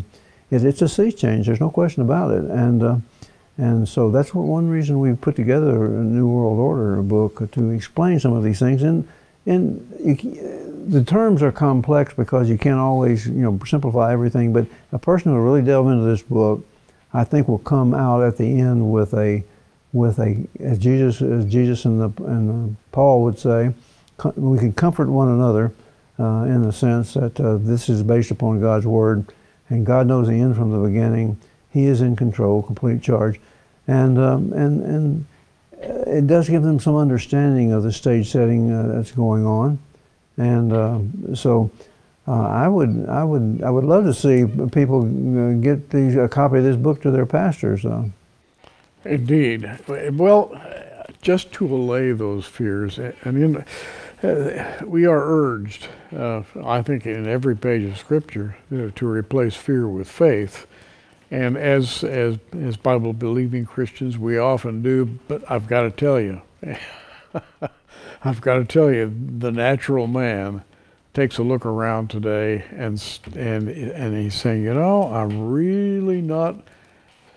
it, 0.51 0.63
it's 0.63 0.81
a 0.81 0.89
sea 0.89 1.11
change. 1.11 1.47
There's 1.47 1.59
no 1.59 1.69
question 1.69 2.01
about 2.01 2.31
it. 2.31 2.45
And 2.45 2.83
uh, 2.83 2.97
and 3.57 3.89
so 3.89 4.11
that's 4.11 4.35
what 4.35 4.45
one 4.45 4.69
reason 4.69 4.99
we 4.99 5.13
put 5.13 5.35
together 5.35 5.85
a 5.85 6.03
New 6.03 6.27
World 6.27 6.59
Order 6.59 7.01
book 7.01 7.51
to 7.51 7.71
explain 7.71 8.19
some 8.19 8.33
of 8.33 8.43
these 8.43 8.59
things. 8.59 8.83
And 8.83 9.07
and 9.45 9.95
you, 10.03 10.75
the 10.87 11.03
terms 11.03 11.41
are 11.41 11.51
complex 11.51 12.13
because 12.13 12.49
you 12.49 12.57
can't 12.57 12.79
always 12.79 13.25
you 13.27 13.33
know 13.33 13.59
simplify 13.65 14.13
everything. 14.13 14.53
But 14.53 14.67
a 14.91 14.99
person 14.99 15.31
who 15.31 15.39
really 15.39 15.63
delve 15.63 15.87
into 15.87 16.05
this 16.05 16.21
book, 16.21 16.65
I 17.13 17.23
think, 17.23 17.47
will 17.47 17.57
come 17.59 17.93
out 17.93 18.23
at 18.23 18.37
the 18.37 18.59
end 18.59 18.91
with 18.91 19.13
a 19.13 19.43
with 19.93 20.19
a 20.19 20.45
as 20.59 20.77
Jesus 20.77 21.21
as 21.21 21.45
Jesus 21.45 21.85
and 21.85 21.99
the 21.99 22.23
and 22.25 22.77
Paul 22.91 23.23
would 23.23 23.39
say, 23.39 23.73
we 24.35 24.59
can 24.59 24.73
comfort 24.73 25.09
one 25.09 25.29
another 25.29 25.73
uh, 26.19 26.43
in 26.43 26.63
the 26.63 26.71
sense 26.71 27.13
that 27.13 27.39
uh, 27.39 27.57
this 27.57 27.89
is 27.89 28.03
based 28.03 28.31
upon 28.31 28.59
God's 28.59 28.87
word, 28.87 29.33
and 29.69 29.85
God 29.85 30.07
knows 30.07 30.27
the 30.27 30.33
end 30.33 30.55
from 30.55 30.71
the 30.71 30.87
beginning. 30.87 31.39
He 31.71 31.85
is 31.85 32.01
in 32.01 32.15
control, 32.15 32.63
complete 32.63 33.01
charge, 33.01 33.39
and 33.87 34.17
um, 34.17 34.53
and 34.53 34.81
and 34.83 35.25
uh, 35.83 36.09
it 36.09 36.27
does 36.27 36.49
give 36.49 36.63
them 36.63 36.79
some 36.79 36.95
understanding 36.95 37.71
of 37.71 37.83
the 37.83 37.91
stage 37.91 38.31
setting 38.31 38.71
uh, 38.71 38.87
that's 38.93 39.11
going 39.11 39.45
on, 39.45 39.79
and 40.37 40.73
uh, 40.73 41.35
so. 41.35 41.71
Uh, 42.29 42.45
I 42.45 42.67
would, 42.67 43.05
I 43.07 43.23
would, 43.23 43.63
I 43.63 43.69
would 43.69 43.85
love 43.85 44.03
to 44.03 44.13
see 44.13 44.45
people 44.71 45.03
get 45.61 45.89
these, 45.89 46.17
a 46.17 46.27
copy 46.27 46.57
of 46.57 46.65
this 46.65 46.75
book 46.75 47.01
to 47.03 47.09
their 47.09 47.25
pastors. 47.25 47.85
Indeed. 49.05 49.79
Well, 50.11 50.51
just 51.21 51.51
to 51.53 51.73
allay 51.73 52.11
those 52.11 52.45
fears, 52.45 52.99
and 52.99 53.15
in, 53.25 53.65
we 54.23 55.05
are 55.05 55.23
urged, 55.23 55.87
uh, 56.15 56.41
I 56.63 56.81
think, 56.81 57.05
in 57.05 57.27
every 57.27 57.55
page 57.55 57.83
of 57.83 57.97
Scripture, 57.97 58.57
uh, 58.73 58.89
to 58.95 59.07
replace 59.07 59.55
fear 59.55 59.87
with 59.87 60.09
faith. 60.09 60.65
And 61.29 61.57
as 61.57 62.03
as 62.03 62.37
as 62.59 62.77
Bible 62.77 63.13
believing 63.13 63.65
Christians, 63.65 64.17
we 64.17 64.37
often 64.37 64.81
do. 64.81 65.19
But 65.27 65.49
I've 65.51 65.67
got 65.67 65.81
to 65.81 65.91
tell 65.91 66.19
you, 66.19 66.41
I've 68.23 68.41
got 68.41 68.55
to 68.55 68.65
tell 68.65 68.91
you, 68.91 69.13
the 69.39 69.51
natural 69.51 70.07
man 70.07 70.63
takes 71.13 71.37
a 71.37 71.43
look 71.43 71.65
around 71.65 72.09
today, 72.09 72.63
and 72.71 73.03
and 73.35 73.69
and 73.69 74.15
he's 74.15 74.35
saying, 74.35 74.63
you 74.63 74.73
know, 74.73 75.11
I'm 75.13 75.49
really 75.49 76.21
not 76.21 76.55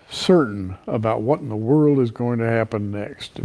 certain 0.09 0.77
about 0.87 1.21
what 1.21 1.39
in 1.39 1.49
the 1.49 1.55
world 1.55 1.99
is 1.99 2.11
going 2.11 2.39
to 2.39 2.45
happen 2.47 2.91
next. 2.91 3.39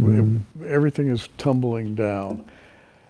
Everything 0.65 1.09
is 1.09 1.27
tumbling 1.37 1.93
down. 1.95 2.45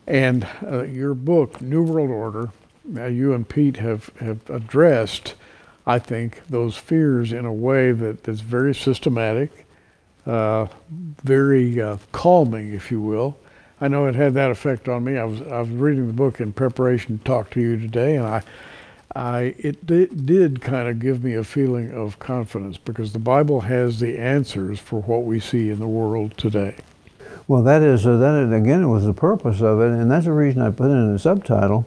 And 0.08 0.48
uh, 0.66 0.84
your 0.84 1.14
book, 1.14 1.62
New 1.62 1.84
World 1.84 2.10
Order, 2.10 2.50
uh, 2.96 3.06
you 3.08 3.34
and 3.34 3.48
Pete 3.48 3.76
have, 3.78 4.10
have 4.22 4.50
addressed, 4.50 5.36
I 5.86 6.00
think, 6.00 6.42
those 6.48 6.78
fears 6.78 7.34
in 7.34 7.46
a 7.46 7.54
way 7.54 7.92
that 7.92 8.26
is 8.26 8.40
very 8.40 8.74
systematic, 8.74 9.68
uh, 10.26 10.68
very 11.24 11.82
uh, 11.82 11.98
calming, 12.14 12.74
if 12.74 12.90
you 12.90 13.02
will. 13.02 13.38
I 13.82 13.90
know 13.90 14.08
it 14.08 14.16
had 14.16 14.34
that 14.36 14.50
effect 14.50 14.88
on 14.88 15.04
me. 15.04 15.18
I 15.18 15.26
was, 15.26 15.42
I 15.42 15.60
was 15.60 15.70
reading 15.70 16.08
the 16.08 16.14
book 16.14 16.40
in 16.40 16.54
preparation 16.54 17.18
to 17.20 17.24
talk 17.26 17.50
to 17.52 17.62
you 17.62 17.78
today, 17.78 18.16
and 18.16 18.26
I, 18.26 18.42
I 19.14 19.56
it 19.58 19.86
di- 19.86 20.08
did 20.08 20.62
kind 20.62 20.88
of 20.88 21.00
give 21.00 21.24
me 21.24 21.34
a 21.34 21.44
feeling 21.44 21.92
of 21.94 22.18
confidence 22.18 22.78
because 22.78 23.14
the 23.14 23.20
Bible 23.20 23.62
has 23.62 24.00
the 24.00 24.18
answers 24.18 24.80
for 24.80 25.02
what 25.02 25.26
we 25.26 25.40
see 25.40 25.70
in 25.70 25.80
the 25.80 25.88
world 25.88 26.36
today. 26.38 26.76
Well, 27.48 27.64
that 27.64 27.82
is 27.82 28.06
uh, 28.06 28.18
that 28.18 28.54
again 28.54 28.84
it 28.84 28.88
was 28.88 29.06
the 29.06 29.14
purpose 29.14 29.62
of 29.62 29.80
it, 29.80 29.92
and 29.92 30.12
that's 30.12 30.26
the 30.26 30.34
reason 30.34 30.62
I 30.62 30.70
put 30.70 30.92
it 30.92 30.96
in 30.96 31.14
the 31.14 31.20
subtitle. 31.20 31.86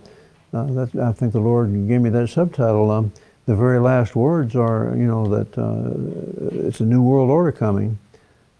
Uh, 0.54 0.64
that 0.64 0.96
I 0.96 1.12
think 1.12 1.32
the 1.32 1.40
Lord 1.40 1.68
gave 1.86 2.00
me 2.00 2.10
that 2.10 2.28
subtitle. 2.28 2.90
Um, 2.90 3.12
the 3.46 3.54
very 3.54 3.78
last 3.78 4.16
words 4.16 4.56
are, 4.56 4.94
you 4.96 5.06
know, 5.06 5.26
that 5.28 5.58
uh, 5.58 6.66
it's 6.68 6.80
a 6.80 6.84
new 6.84 7.02
world 7.02 7.30
order 7.30 7.52
coming, 7.52 7.98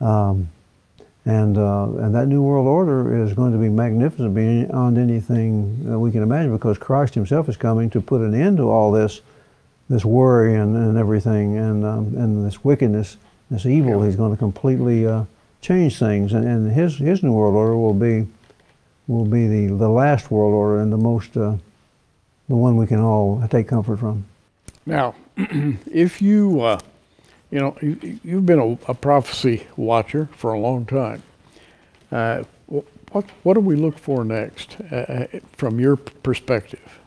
um, 0.00 0.48
and 1.24 1.56
uh, 1.56 1.88
and 2.00 2.14
that 2.14 2.28
new 2.28 2.42
world 2.42 2.66
order 2.66 3.24
is 3.24 3.32
going 3.32 3.52
to 3.52 3.58
be 3.58 3.70
magnificent 3.70 4.34
beyond 4.34 4.98
anything 4.98 5.84
that 5.88 5.98
we 5.98 6.10
can 6.10 6.22
imagine, 6.22 6.52
because 6.52 6.76
Christ 6.76 7.14
Himself 7.14 7.48
is 7.48 7.56
coming 7.56 7.88
to 7.90 8.00
put 8.02 8.20
an 8.20 8.34
end 8.34 8.58
to 8.58 8.68
all 8.68 8.92
this, 8.92 9.22
this 9.88 10.04
worry 10.04 10.56
and, 10.56 10.76
and 10.76 10.98
everything, 10.98 11.56
and 11.56 11.84
um, 11.84 12.14
and 12.16 12.44
this 12.44 12.62
wickedness, 12.62 13.16
this 13.50 13.64
evil. 13.64 14.02
He's 14.02 14.16
going 14.16 14.32
to 14.32 14.38
completely 14.38 15.06
uh, 15.06 15.24
change 15.60 15.98
things, 15.98 16.32
and, 16.32 16.46
and 16.46 16.72
his 16.72 16.96
his 16.96 17.22
new 17.22 17.32
world 17.32 17.54
order 17.54 17.76
will 17.76 17.94
be 17.94 18.26
will 19.06 19.24
be 19.24 19.46
the, 19.46 19.74
the 19.74 19.88
last 19.88 20.30
world 20.30 20.54
order 20.54 20.80
and 20.80 20.92
the 20.92 20.96
most 20.96 21.36
uh, 21.36 21.56
the 22.48 22.56
one 22.56 22.76
we 22.76 22.86
can 22.86 23.00
all 23.00 23.46
take 23.48 23.68
comfort 23.68 23.98
from. 23.98 24.24
Now, 24.86 25.14
if 25.36 26.20
you, 26.20 26.60
uh, 26.60 26.80
you 27.50 27.60
know, 27.60 27.76
you, 27.80 28.20
you've 28.24 28.46
been 28.46 28.58
a, 28.58 28.90
a 28.90 28.94
prophecy 28.94 29.66
watcher 29.76 30.28
for 30.36 30.52
a 30.52 30.58
long 30.58 30.86
time. 30.86 31.22
Uh, 32.10 32.44
what 33.12 33.24
what 33.42 33.54
do 33.54 33.60
we 33.60 33.76
look 33.76 33.98
for 33.98 34.24
next 34.24 34.76
uh, 34.92 34.96
uh, 34.96 35.26
from 35.52 35.80
your 35.80 35.96
perspective? 35.96 36.98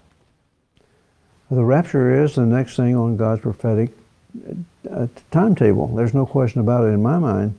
The 1.50 1.64
rapture 1.64 2.24
is 2.24 2.36
the 2.36 2.46
next 2.46 2.76
thing 2.76 2.96
on 2.96 3.16
God's 3.16 3.42
prophetic 3.42 3.92
uh, 4.90 5.08
timetable. 5.32 5.88
There's 5.88 6.14
no 6.14 6.26
question 6.26 6.62
about 6.62 6.86
it 6.86 6.90
in 6.90 7.02
my 7.02 7.20
mind. 7.20 7.58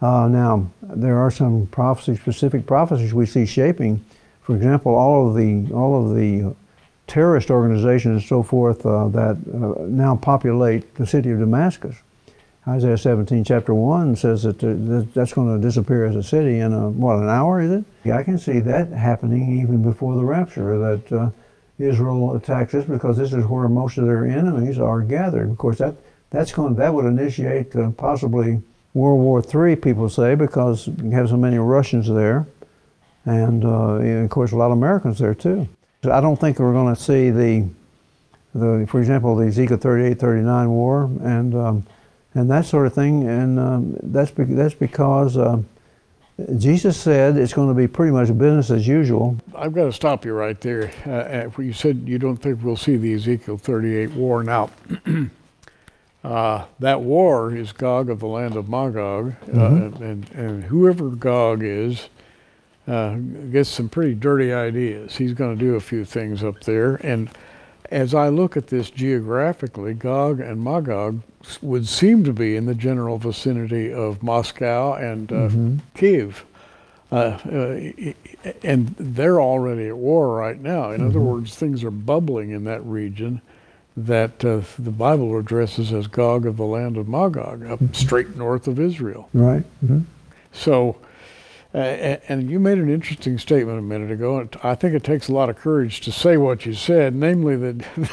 Uh, 0.00 0.28
now, 0.28 0.70
there 0.82 1.18
are 1.18 1.30
some 1.30 1.68
specific 1.98 2.66
prophecies 2.66 3.14
we 3.14 3.26
see 3.26 3.46
shaping. 3.46 4.04
For 4.42 4.54
example, 4.54 4.94
all 4.94 5.28
of 5.28 5.34
the 5.34 5.72
all 5.72 6.04
of 6.04 6.14
the 6.14 6.54
terrorist 7.06 7.50
organizations 7.50 8.22
and 8.22 8.28
so 8.28 8.42
forth 8.42 8.84
uh, 8.84 9.08
that 9.08 9.36
uh, 9.54 9.82
now 9.86 10.16
populate 10.16 10.94
the 10.96 11.06
city 11.06 11.30
of 11.30 11.38
Damascus. 11.38 11.96
Isaiah 12.68 12.98
17, 12.98 13.44
chapter 13.44 13.72
1 13.72 14.16
says 14.16 14.42
that 14.42 14.58
that's 15.14 15.32
going 15.32 15.54
to 15.54 15.64
disappear 15.64 16.04
as 16.04 16.16
a 16.16 16.22
city 16.22 16.58
in 16.58 16.72
a, 16.72 16.90
what, 16.90 17.16
an 17.18 17.28
hour, 17.28 17.60
is 17.60 17.70
it? 17.70 17.84
Yeah, 18.02 18.18
I 18.18 18.24
can 18.24 18.38
see 18.38 18.58
that 18.58 18.88
happening 18.88 19.60
even 19.60 19.84
before 19.84 20.16
the 20.16 20.24
rapture, 20.24 20.76
that 20.76 21.12
uh, 21.12 21.30
Israel 21.78 22.34
attacks 22.34 22.72
this 22.72 22.84
because 22.84 23.16
this 23.16 23.32
is 23.32 23.44
where 23.44 23.68
most 23.68 23.98
of 23.98 24.06
their 24.06 24.26
enemies 24.26 24.80
are 24.80 25.00
gathered. 25.00 25.48
Of 25.48 25.58
course, 25.58 25.78
that, 25.78 25.94
that's 26.30 26.50
going, 26.50 26.74
that 26.74 26.92
would 26.92 27.04
initiate 27.04 27.76
uh, 27.76 27.90
possibly 27.90 28.60
World 28.96 29.20
War 29.20 29.42
III, 29.68 29.76
people 29.76 30.08
say, 30.08 30.34
because 30.34 30.86
you 30.86 31.10
have 31.10 31.28
so 31.28 31.36
many 31.36 31.58
Russians 31.58 32.08
there, 32.08 32.46
and, 33.26 33.62
uh, 33.62 33.96
and 33.96 34.24
of 34.24 34.30
course, 34.30 34.52
a 34.52 34.56
lot 34.56 34.66
of 34.66 34.72
Americans 34.72 35.18
there 35.18 35.34
too. 35.34 35.68
I 36.04 36.22
don't 36.22 36.40
think 36.40 36.58
we're 36.58 36.72
going 36.72 36.94
to 36.94 37.00
see 37.00 37.30
the, 37.30 37.68
the, 38.54 38.86
for 38.88 38.98
example, 38.98 39.36
the 39.36 39.48
Ezekiel 39.48 39.76
38, 39.76 40.18
39 40.18 40.70
war, 40.70 41.10
and 41.22 41.54
um, 41.54 41.86
and 42.32 42.50
that 42.50 42.66
sort 42.66 42.86
of 42.86 42.94
thing. 42.94 43.28
And 43.28 43.58
um, 43.58 43.96
that's 44.02 44.30
be- 44.30 44.44
that's 44.44 44.74
because 44.74 45.36
um, 45.36 45.66
Jesus 46.56 46.96
said 46.96 47.36
it's 47.36 47.52
going 47.52 47.68
to 47.68 47.74
be 47.74 47.88
pretty 47.88 48.12
much 48.12 48.28
business 48.38 48.70
as 48.70 48.86
usual. 48.86 49.36
I've 49.54 49.74
got 49.74 49.86
to 49.86 49.92
stop 49.92 50.24
you 50.24 50.32
right 50.32 50.60
there. 50.60 50.90
Uh, 51.06 51.48
uh, 51.48 51.62
you 51.62 51.72
said 51.72 52.02
you 52.06 52.18
don't 52.18 52.36
think 52.36 52.62
we'll 52.62 52.76
see 52.76 52.96
the 52.96 53.14
Ezekiel 53.14 53.58
38 53.58 54.12
war. 54.12 54.42
Now, 54.42 54.70
uh, 56.26 56.64
that 56.80 57.00
war 57.00 57.54
is 57.54 57.70
Gog 57.70 58.10
of 58.10 58.18
the 58.18 58.26
land 58.26 58.56
of 58.56 58.68
Magog, 58.68 59.34
uh, 59.54 59.66
and, 59.66 60.28
and 60.30 60.64
whoever 60.64 61.10
Gog 61.10 61.62
is 61.62 62.08
uh, 62.88 63.14
gets 63.14 63.68
some 63.68 63.88
pretty 63.88 64.14
dirty 64.14 64.52
ideas. 64.52 65.14
He's 65.14 65.34
going 65.34 65.56
to 65.56 65.64
do 65.64 65.76
a 65.76 65.80
few 65.80 66.04
things 66.04 66.42
up 66.42 66.60
there. 66.62 66.96
And 66.96 67.30
as 67.92 68.12
I 68.12 68.28
look 68.30 68.56
at 68.56 68.66
this 68.66 68.90
geographically, 68.90 69.94
Gog 69.94 70.40
and 70.40 70.62
Magog 70.64 71.22
would 71.62 71.86
seem 71.86 72.24
to 72.24 72.32
be 72.32 72.56
in 72.56 72.66
the 72.66 72.74
general 72.74 73.18
vicinity 73.18 73.92
of 73.92 74.20
Moscow 74.20 74.94
and 74.94 75.32
uh, 75.32 75.48
Kiev. 75.96 76.44
Uh, 77.12 77.14
uh, 77.14 78.12
and 78.64 78.88
they're 78.98 79.40
already 79.40 79.86
at 79.86 79.96
war 79.96 80.34
right 80.34 80.60
now. 80.60 80.90
In 80.90 81.06
other 81.06 81.20
words, 81.20 81.54
things 81.54 81.84
are 81.84 81.92
bubbling 81.92 82.50
in 82.50 82.64
that 82.64 82.84
region 82.84 83.40
that 83.96 84.44
uh, 84.44 84.60
the 84.78 84.90
Bible 84.90 85.38
addresses 85.38 85.92
as 85.92 86.06
Gog 86.06 86.44
of 86.46 86.56
the 86.56 86.64
land 86.64 86.96
of 86.96 87.08
Magog, 87.08 87.64
up 87.66 87.80
straight 87.92 88.36
north 88.36 88.68
of 88.68 88.78
Israel. 88.78 89.28
Right. 89.32 89.64
hmm 89.84 90.00
So, 90.52 90.96
uh, 91.74 91.78
and 92.28 92.50
you 92.50 92.58
made 92.60 92.78
an 92.78 92.90
interesting 92.90 93.38
statement 93.38 93.78
a 93.78 93.82
minute 93.82 94.10
ago, 94.10 94.38
and 94.38 94.54
I 94.62 94.74
think 94.74 94.94
it 94.94 95.02
takes 95.04 95.28
a 95.28 95.32
lot 95.32 95.48
of 95.50 95.56
courage 95.56 96.00
to 96.02 96.12
say 96.12 96.36
what 96.36 96.64
you 96.66 96.74
said, 96.74 97.14
namely 97.14 97.56
that, 97.56 98.10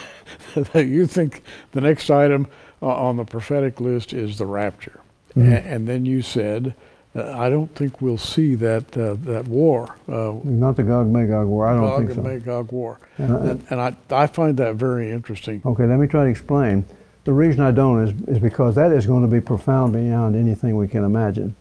that 0.74 0.88
you 0.88 1.06
think 1.08 1.43
the 1.72 1.82
next 1.82 2.10
item 2.10 2.48
uh, 2.82 2.88
on 2.88 3.17
the 3.17 3.26
prophetic 3.26 3.80
list 3.82 4.13
is 4.13 4.38
the 4.38 4.46
rapture. 4.46 5.00
A- 5.36 5.39
and 5.41 5.88
then 5.88 6.06
you 6.06 6.22
said, 6.22 6.76
I 7.15 7.49
don't 7.49 7.73
think 7.76 8.02
we'll 8.02 8.17
see 8.17 8.56
that, 8.56 8.97
uh, 8.97 9.15
that 9.26 9.47
war, 9.47 9.95
uh, 10.12 10.34
Not 10.43 10.76
the 10.78 10.84
Gog 10.84 11.08
Magog 11.08 11.45
war. 11.47 11.67
I 11.67 11.73
don't 11.73 11.82
Gog 11.82 11.97
think 11.99 12.10
and 12.12 12.15
so. 12.17 12.23
Magog 12.23 12.71
war. 12.71 12.99
And 13.19 13.34
I- 13.34 13.39
And, 13.49 13.63
and 13.69 13.82
I, 13.82 13.95
I 14.10 14.28
find 14.28 14.58
that 14.58 14.76
very 14.76 15.12
interesting. 15.12 15.62
Okay, 15.63 15.86
let 15.86 15.99
me 15.99 16.08
try 16.08 16.23
to 16.23 16.30
explain. 16.30 16.86
The 17.26 17.34
reason 17.34 17.62
I 17.62 17.71
don't 17.71 18.08
is, 18.08 18.36
is 18.36 18.39
because 18.39 18.73
that 18.76 18.91
is 18.91 19.06
going 19.06 19.21
to 19.21 19.28
be 19.28 19.39
profound 19.41 19.93
beyond 19.93 20.36
anything 20.36 20.76
we 20.76 20.88
can 20.88 21.04
imagine. 21.04 21.56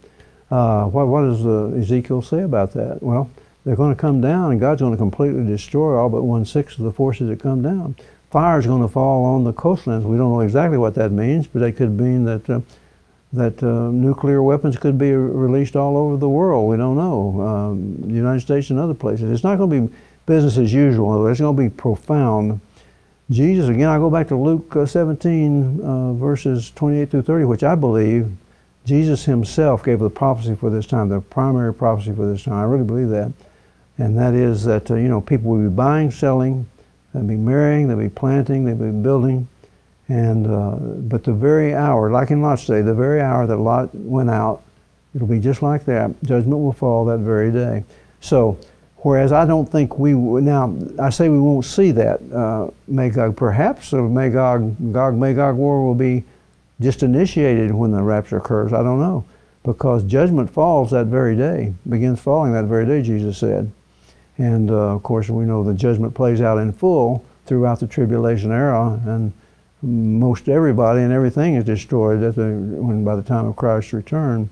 Uh, 0.51 0.87
what, 0.87 1.07
what 1.09 1.23
does 1.23 1.45
uh, 1.47 1.67
Ezekiel 1.79 2.23
say 2.23 2.43
about 2.43 2.73
that? 2.73 3.03
Well, 3.03 3.31
they're 3.65 3.77
going 3.77 3.95
to 3.95 4.01
come 4.01 4.21
down, 4.21 4.53
and 4.53 4.61
God's 4.61 4.81
going 4.81 4.93
to 4.93 4.99
completely 4.99 5.45
destroy 5.45 5.97
all 5.97 6.09
but 6.09 6.23
one 6.23 6.45
sixth 6.47 6.79
of 6.79 6.85
the 6.85 6.93
forces 6.93 7.29
that 7.29 7.41
come 7.43 7.63
down. 7.63 7.95
Fire 8.31 8.59
is 8.59 8.67
going 8.67 8.83
to 8.83 8.89
fall 8.89 9.25
on 9.27 9.45
the 9.45 9.53
coastlands. 9.53 10.05
We 10.07 10.17
don't 10.17 10.33
know 10.33 10.41
exactly 10.41 10.79
what 10.79 10.95
that 10.95 11.13
means, 11.13 11.47
but 11.47 11.63
it 11.63 11.73
could 11.73 11.91
mean 12.01 12.25
that 12.25 12.49
uh, 12.49 12.61
that 13.33 13.63
uh, 13.63 13.91
nuclear 13.91 14.43
weapons 14.43 14.77
could 14.77 14.99
be 14.99 15.13
released 15.13 15.75
all 15.75 15.97
over 15.97 16.17
the 16.17 16.29
world. 16.29 16.69
We 16.69 16.77
don't 16.77 16.97
know. 16.97 17.41
Um, 17.41 17.97
the 18.03 18.15
United 18.15 18.41
States 18.41 18.71
and 18.71 18.79
other 18.79 18.95
places. 18.95 19.31
It's 19.31 19.45
not 19.45 19.57
going 19.57 19.71
to 19.71 19.89
be 19.89 19.97
business 20.27 20.59
as 20.59 20.73
usual. 20.73 21.27
It's 21.27 21.41
going 21.41 21.57
to 21.57 21.63
be 21.63 21.71
profound. 21.71 22.61
Jesus, 23.31 23.69
again, 23.69 23.89
I 23.89 23.97
go 23.97 24.11
back 24.11 24.29
to 24.29 24.37
Luke 24.37 24.77
uh, 24.77 24.85
17, 24.85 25.81
uh, 25.81 26.13
verses 26.13 26.71
28 26.73 27.11
through 27.11 27.23
30, 27.23 27.45
which 27.47 27.63
I 27.63 27.75
believe 27.75 28.31
Jesus 28.85 29.25
himself 29.25 29.83
gave 29.85 30.01
the 30.01 30.11
prophecy 30.11 30.55
for 30.55 30.69
this 30.69 30.87
time, 30.87 31.09
the 31.09 31.21
primary 31.21 31.73
prophecy 31.73 32.13
for 32.15 32.27
this 32.27 32.43
time. 32.43 32.55
I 32.55 32.65
really 32.65 32.85
believe 32.85 33.09
that. 33.11 33.33
And 33.99 34.19
that 34.19 34.35
is 34.35 34.65
that, 34.65 34.91
uh, 34.91 34.97
you 34.97 35.09
know, 35.09 35.21
people 35.21 35.51
will 35.51 35.63
be 35.63 35.75
buying, 35.75 36.11
selling, 36.11 36.69
they'll 37.15 37.23
be 37.23 37.37
marrying, 37.37 37.89
they'll 37.89 37.97
be 37.97 38.09
planting, 38.09 38.65
they'll 38.65 38.75
be 38.75 38.91
building. 38.91 39.49
And, 40.13 40.47
uh, 40.47 40.73
but 41.09 41.25
the 41.25 41.33
very 41.33 41.75
hour, 41.75 42.11
like 42.11 42.31
in 42.31 42.43
Lot's 42.43 42.67
day, 42.67 42.83
the 42.83 42.93
very 42.93 43.23
hour 43.23 43.47
that 43.47 43.57
Lot 43.57 43.95
went 43.95 44.29
out, 44.29 44.63
it'll 45.15 45.27
be 45.27 45.41
just 45.41 45.63
like 45.63 45.87
that. 45.87 46.11
Judgment 46.23 46.61
will 46.61 46.75
fall 46.75 47.07
that 47.07 47.21
very 47.21 47.51
day. 47.51 47.83
So, 48.21 48.59
whereas 48.99 49.33
I 49.33 49.47
don't 49.47 49.65
think 49.65 49.99
we, 49.99 50.13
now, 50.13 50.77
I 50.99 51.09
say 51.09 51.31
we 51.31 51.41
won't 51.41 51.65
see 51.65 51.93
that 51.93 52.21
uh, 52.31 52.71
Magog. 52.89 53.39
Perhaps 53.39 53.93
the 53.93 54.03
Magog, 54.03 54.93
Gog 54.93 55.17
Magog 55.17 55.57
war 55.57 55.83
will 55.83 55.95
be 55.95 56.25
just 56.79 57.03
initiated 57.03 57.73
when 57.73 57.91
the 57.91 58.03
rapture 58.03 58.37
occurs. 58.37 58.75
I 58.75 58.83
don't 58.83 59.01
know. 59.01 59.25
Because 59.65 60.03
judgment 60.03 60.51
falls 60.51 60.91
that 60.91 61.07
very 61.07 61.37
day, 61.37 61.73
begins 61.89 62.21
falling 62.21 62.53
that 62.53 62.67
very 62.67 62.85
day, 62.85 63.01
Jesus 63.01 63.39
said. 63.39 63.73
And 64.37 64.71
uh, 64.71 64.95
of 64.95 65.03
course, 65.05 65.31
we 65.31 65.47
know 65.47 65.65
the 65.65 65.73
judgment 65.73 66.13
plays 66.13 66.43
out 66.43 66.59
in 66.59 66.71
full 66.71 67.25
throughout 67.47 67.81
the 67.81 67.87
tribulation 67.87 68.53
era, 68.53 69.01
and 69.07 69.33
most 69.83 70.49
everybody 70.49 71.03
and 71.03 71.13
everything 71.13 71.57
is 71.57 71.65
destroyed 71.65 72.23
at 72.23 72.37
the, 72.37 72.45
when 72.45 73.05
by 73.05 73.17
the 73.17 73.23
time 73.23 73.47
of 73.47 73.57
Christ's 73.57 73.93
return. 73.93 74.49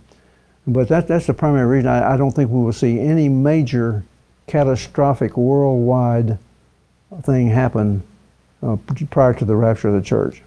But 0.67 0.89
that, 0.89 1.09
that's 1.09 1.27
the 1.27 1.35
primary 1.35 1.67
reason 1.67 1.89
I, 1.89 2.15
I 2.15 2.17
don't 2.17 2.33
think 2.33 2.51
we 2.51 2.63
will 2.63 2.73
see 2.73 3.01
any 3.01 3.29
major 3.29 4.05
catastrophic 4.47 5.37
worldwide 5.37 6.39
thing 7.23 7.49
happen 7.49 8.03
uh, 8.63 8.77
prior 9.11 9.35
to 9.35 9.45
the 9.45 9.57
rapture 9.57 9.89
of 9.89 9.95
the 9.95 10.03
church. 10.03 10.43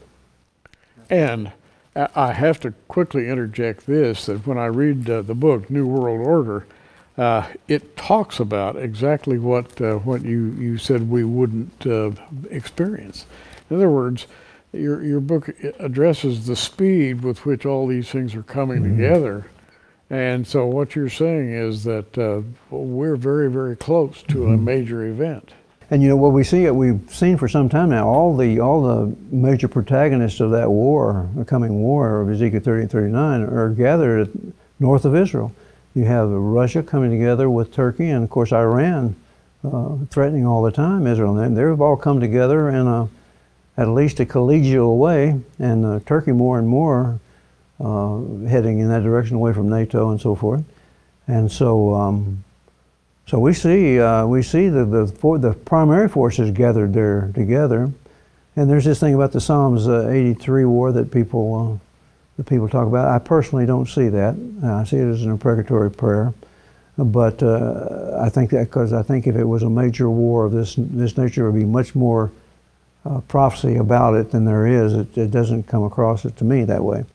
And 1.09 1.51
I 1.95 2.33
have 2.33 2.59
to 2.61 2.71
quickly 2.87 3.29
interject 3.29 3.85
this 3.85 4.25
that 4.25 4.47
when 4.47 4.57
I 4.57 4.65
read 4.65 5.09
uh, 5.09 5.21
the 5.21 5.35
book 5.35 5.69
New 5.69 5.85
World 5.85 6.25
Order, 6.25 6.65
uh, 7.17 7.47
it 7.67 7.95
talks 7.95 8.39
about 8.39 8.75
exactly 8.75 9.37
what 9.37 9.79
uh, 9.79 9.97
what 9.99 10.23
you, 10.23 10.55
you 10.57 10.79
said 10.79 11.09
we 11.09 11.23
wouldn't 11.23 11.85
uh, 11.85 12.11
experience. 12.49 13.27
In 13.69 13.75
other 13.75 13.89
words, 13.89 14.25
your 14.73 15.03
your 15.03 15.19
book 15.19 15.49
addresses 15.79 16.45
the 16.45 16.55
speed 16.55 17.21
with 17.21 17.45
which 17.45 17.65
all 17.65 17.87
these 17.87 18.09
things 18.09 18.35
are 18.35 18.43
coming 18.43 18.83
together, 18.83 19.45
and 20.09 20.45
so 20.45 20.65
what 20.65 20.95
you're 20.95 21.09
saying 21.09 21.51
is 21.53 21.83
that 21.83 22.17
uh, 22.17 22.41
we're 22.69 23.15
very 23.15 23.49
very 23.49 23.75
close 23.75 24.23
to 24.23 24.47
a 24.47 24.57
major 24.57 25.05
event. 25.07 25.53
And 25.91 26.01
you 26.01 26.09
know 26.09 26.15
what 26.15 26.33
we 26.33 26.43
see, 26.43 26.65
it 26.65 26.75
we've 26.75 27.01
seen 27.11 27.37
for 27.37 27.47
some 27.47 27.69
time 27.69 27.89
now, 27.89 28.07
all 28.07 28.35
the 28.35 28.59
all 28.59 28.81
the 28.81 29.15
major 29.29 29.67
protagonists 29.67 30.39
of 30.39 30.51
that 30.51 30.69
war, 30.69 31.29
the 31.35 31.45
coming 31.45 31.81
war 31.81 32.21
of 32.21 32.31
Ezekiel 32.31 32.61
30 32.61 32.81
and 32.81 32.91
39, 32.91 33.41
are 33.43 33.69
gathered 33.69 34.29
north 34.79 35.05
of 35.05 35.15
Israel. 35.15 35.53
You 35.93 36.05
have 36.05 36.29
Russia 36.29 36.81
coming 36.81 37.11
together 37.11 37.49
with 37.49 37.71
Turkey, 37.71 38.09
and 38.09 38.23
of 38.23 38.29
course 38.29 38.51
Iran 38.51 39.15
uh, 39.63 39.95
threatening 40.09 40.45
all 40.45 40.63
the 40.63 40.71
time 40.71 41.05
Israel. 41.05 41.37
And 41.37 41.55
they've 41.55 41.79
all 41.79 41.95
come 41.95 42.19
together 42.19 42.69
in 42.69 42.87
a, 42.87 43.07
at 43.77 43.87
least 43.87 44.19
a 44.19 44.25
collegial 44.25 44.97
way, 44.97 45.39
and 45.59 45.85
uh, 45.85 45.99
Turkey 46.05 46.31
more 46.31 46.59
and 46.59 46.67
more 46.67 47.19
uh, 47.79 48.19
heading 48.47 48.79
in 48.79 48.89
that 48.89 49.03
direction 49.03 49.35
away 49.35 49.53
from 49.53 49.69
NATO 49.69 50.11
and 50.11 50.21
so 50.21 50.35
forth. 50.35 50.63
And 51.27 51.51
so, 51.51 51.93
um, 51.93 52.43
so 53.27 53.39
we 53.39 53.53
see 53.53 53.99
uh, 53.99 54.25
we 54.25 54.43
see 54.43 54.69
the 54.69 54.85
the, 54.85 55.07
for, 55.07 55.37
the 55.37 55.53
primary 55.53 56.07
forces 56.09 56.51
gathered 56.51 56.93
there 56.93 57.31
together. 57.33 57.91
And 58.55 58.69
there's 58.69 58.85
this 58.85 58.99
thing 58.99 59.15
about 59.15 59.31
the 59.31 59.41
Psalms 59.41 59.87
uh, 59.87 60.07
83 60.09 60.65
war 60.65 60.91
that 60.91 61.11
people 61.11 61.79
uh, 61.79 61.87
that 62.37 62.45
people 62.45 62.69
talk 62.69 62.87
about. 62.87 63.07
I 63.07 63.19
personally 63.19 63.65
don't 63.65 63.87
see 63.87 64.09
that. 64.09 64.35
I 64.63 64.83
see 64.83 64.97
it 64.97 65.07
as 65.07 65.23
an 65.23 65.31
imprecatory 65.31 65.91
prayer. 65.91 66.33
But 66.97 67.41
uh, 67.41 68.19
I 68.21 68.29
think 68.29 68.51
that 68.51 68.65
because 68.65 68.93
I 68.93 69.01
think 69.01 69.25
if 69.25 69.35
it 69.35 69.45
was 69.45 69.63
a 69.63 69.69
major 69.69 70.09
war 70.11 70.45
of 70.45 70.51
this 70.51 70.75
this 70.77 71.17
nature, 71.17 71.41
there 71.41 71.51
would 71.51 71.59
be 71.59 71.65
much 71.65 71.95
more 71.95 72.31
uh, 73.05 73.19
prophecy 73.21 73.75
about 73.75 74.15
it 74.15 74.31
than 74.31 74.45
there 74.45 74.67
is. 74.67 74.93
It, 74.93 75.17
it, 75.17 75.31
doesn't 75.31 75.63
come 75.63 75.83
across 75.83 76.25
it 76.25 76.37
to 76.37 76.43
me 76.43 76.63
that 76.65 76.83
way. 76.83 77.05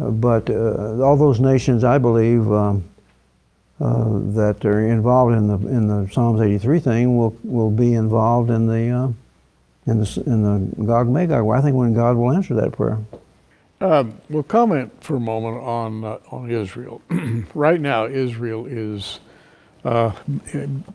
Uh, 0.00 0.10
but 0.10 0.48
uh, 0.50 1.02
all 1.02 1.16
those 1.16 1.40
nations, 1.40 1.84
I 1.84 1.98
believe, 1.98 2.50
um, 2.52 2.84
uh, 3.80 4.18
that 4.34 4.64
are 4.64 4.88
involved 4.88 5.36
in 5.36 5.46
the 5.46 5.56
in 5.68 5.86
the 5.86 6.10
Psalms 6.12 6.40
83 6.40 6.80
thing 6.80 7.16
will 7.16 7.36
will 7.44 7.70
be 7.70 7.94
involved 7.94 8.50
in 8.50 8.66
the 8.66 8.90
uh, 8.90 9.08
in 9.90 10.00
the 10.00 10.22
in 10.26 10.42
the 10.42 10.84
Gog 10.84 11.08
Magog. 11.08 11.44
Well, 11.44 11.58
I 11.58 11.62
think 11.62 11.76
when 11.76 11.94
God 11.94 12.16
will 12.16 12.32
answer 12.32 12.54
that 12.54 12.72
prayer. 12.72 12.98
Um, 13.80 14.20
we'll 14.28 14.42
comment 14.42 14.92
for 15.00 15.16
a 15.16 15.20
moment 15.20 15.62
on 15.62 16.04
uh, 16.04 16.18
on 16.30 16.50
Israel. 16.50 17.00
right 17.54 17.80
now, 17.80 18.06
Israel 18.06 18.66
is 18.66 19.20
uh, 19.84 20.12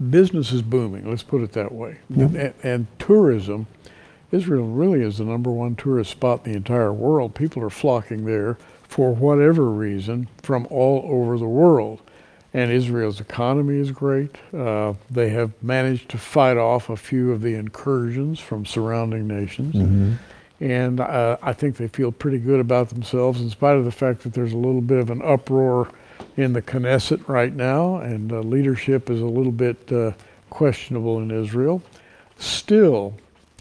business 0.09 0.51
is 0.51 0.61
booming. 0.61 1.09
Let's 1.09 1.23
put 1.23 1.41
it 1.41 1.53
that 1.53 1.71
way. 1.71 1.99
And, 2.13 2.53
and, 2.63 2.87
tourism, 2.99 3.65
Israel 4.33 4.67
really 4.67 5.01
is 5.01 5.19
the 5.19 5.23
number 5.25 5.51
one 5.51 5.75
tourist 5.75 6.11
spot 6.11 6.45
in 6.45 6.51
the 6.51 6.57
entire 6.57 6.91
world. 6.91 7.35
People 7.35 7.63
are 7.63 7.69
flocking 7.69 8.25
there 8.25 8.57
for 8.83 9.13
whatever 9.13 9.69
reason 9.69 10.27
from 10.41 10.67
all 10.69 11.05
over 11.05 11.37
the 11.37 11.47
world. 11.47 12.01
And 12.53 12.71
Israel's 12.71 13.19
economy 13.19 13.79
is 13.79 13.91
great. 13.91 14.35
Uh, 14.53 14.93
they 15.09 15.29
have 15.29 15.51
managed 15.63 16.09
to 16.09 16.17
fight 16.17 16.57
off 16.57 16.89
a 16.89 16.97
few 16.97 17.31
of 17.31 17.41
the 17.41 17.55
incursions 17.55 18.39
from 18.39 18.65
surrounding 18.65 19.27
nations. 19.27 19.75
Mm-hmm 19.75 20.13
and 20.63 21.01
uh, 21.01 21.35
I 21.41 21.51
think 21.51 21.75
they 21.75 21.89
feel 21.89 22.13
pretty 22.13 22.37
good 22.37 22.61
about 22.61 22.87
themselves 22.87 23.41
in 23.41 23.49
spite 23.49 23.75
of 23.75 23.83
the 23.83 23.91
fact 23.91 24.21
that 24.23 24.33
there's 24.33 24.53
a 24.53 24.57
little 24.57 24.79
bit 24.79 24.97
of 24.97 25.09
an 25.09 25.21
uproar 25.21 25.89
in 26.37 26.53
the 26.53 26.61
Knesset 26.61 27.27
right 27.27 27.53
now, 27.53 27.97
and 27.97 28.31
uh, 28.31 28.39
leadership 28.39 29.09
is 29.09 29.19
a 29.19 29.25
little 29.25 29.51
bit 29.51 29.91
uh, 29.91 30.11
questionable 30.49 31.19
in 31.19 31.31
Israel. 31.31 31.83
Still, 32.37 33.13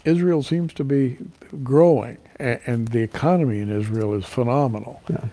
Israel 0.05 0.43
seems 0.43 0.73
to 0.73 0.83
be 0.83 1.17
growing, 1.63 2.17
and, 2.37 2.59
and 2.65 2.87
the 2.89 2.99
economy 2.99 3.59
in 3.59 3.69
Israel 3.69 4.13
is 4.13 4.25
phenomenal. 4.25 5.01
Yeah. 5.09 5.25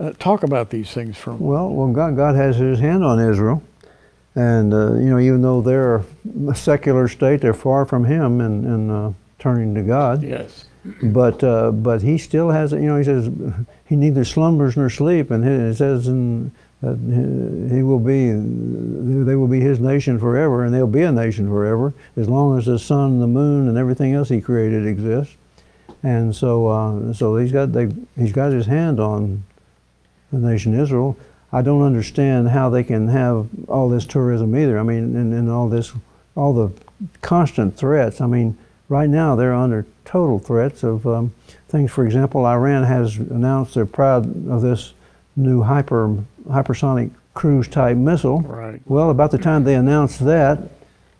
Uh, 0.00 0.12
talk 0.18 0.42
about 0.42 0.70
these 0.70 0.90
things 0.90 1.16
from 1.16 1.38
well, 1.38 1.68
well, 1.70 1.92
God, 1.92 2.16
God 2.16 2.34
has 2.34 2.56
His 2.56 2.78
hand 2.80 3.04
on 3.04 3.20
Israel, 3.20 3.62
and 4.34 4.72
uh, 4.72 4.94
you 4.94 5.10
know, 5.10 5.18
even 5.18 5.42
though 5.42 5.60
they're 5.60 6.04
a 6.48 6.54
secular 6.54 7.08
state, 7.08 7.40
they're 7.40 7.54
far 7.54 7.84
from 7.86 8.04
Him 8.04 8.40
and, 8.40 8.64
and 8.64 8.90
uh, 8.90 9.12
turning 9.38 9.74
to 9.74 9.82
God. 9.82 10.22
Yes 10.22 10.66
but 11.02 11.42
uh, 11.44 11.70
but 11.70 12.02
he 12.02 12.18
still 12.18 12.50
has 12.50 12.72
you 12.72 12.80
know 12.80 12.96
he 12.96 13.04
says 13.04 13.30
he 13.84 13.96
neither 13.96 14.24
slumbers 14.24 14.76
nor 14.76 14.90
sleep 14.90 15.30
and 15.30 15.44
it 15.44 15.76
says 15.76 16.08
in 16.08 16.50
that 16.82 16.96
he 17.72 17.82
will 17.82 18.00
be 18.00 18.30
they 18.32 19.36
will 19.36 19.46
be 19.46 19.60
his 19.60 19.78
nation 19.78 20.18
forever 20.18 20.64
and 20.64 20.74
they'll 20.74 20.86
be 20.86 21.02
a 21.02 21.12
nation 21.12 21.48
forever 21.48 21.94
as 22.16 22.28
long 22.28 22.58
as 22.58 22.66
the 22.66 22.78
sun 22.78 23.20
the 23.20 23.26
moon 23.26 23.68
and 23.68 23.78
everything 23.78 24.14
else 24.14 24.28
he 24.28 24.40
created 24.40 24.86
exists. 24.86 25.36
And 26.02 26.34
so 26.34 26.66
uh, 26.66 27.12
so 27.12 27.36
he's 27.36 27.52
got 27.52 27.72
they, 27.72 27.88
he's 28.16 28.32
got 28.32 28.50
his 28.50 28.66
hand 28.66 28.98
on 28.98 29.44
the 30.32 30.38
nation 30.38 30.78
Israel. 30.78 31.16
I 31.52 31.62
don't 31.62 31.82
understand 31.82 32.48
how 32.48 32.68
they 32.68 32.82
can 32.82 33.06
have 33.08 33.48
all 33.68 33.88
this 33.88 34.04
tourism 34.04 34.56
either. 34.56 34.78
I 34.78 34.82
mean 34.82 35.14
and, 35.16 35.32
and 35.32 35.48
all 35.48 35.68
this 35.68 35.92
all 36.34 36.52
the 36.52 36.72
constant 37.20 37.76
threats. 37.76 38.20
I 38.20 38.26
mean 38.26 38.58
right 38.88 39.08
now 39.08 39.36
they're 39.36 39.54
under 39.54 39.86
total 40.04 40.40
threats 40.40 40.82
of 40.82 41.06
um, 41.06 41.32
things. 41.68 41.92
For 41.92 42.04
example, 42.04 42.44
Iran 42.44 42.82
has 42.82 43.16
announced 43.16 43.74
they're 43.74 43.86
proud 43.86 44.26
of 44.48 44.62
this 44.62 44.94
new 45.36 45.62
hyper 45.62 46.16
hypersonic 46.48 47.10
cruise 47.34 47.68
type 47.68 47.96
missile. 47.96 48.40
Right. 48.42 48.80
Well, 48.86 49.10
about 49.10 49.30
the 49.30 49.38
time 49.38 49.64
they 49.64 49.74
announced 49.74 50.24
that, 50.24 50.58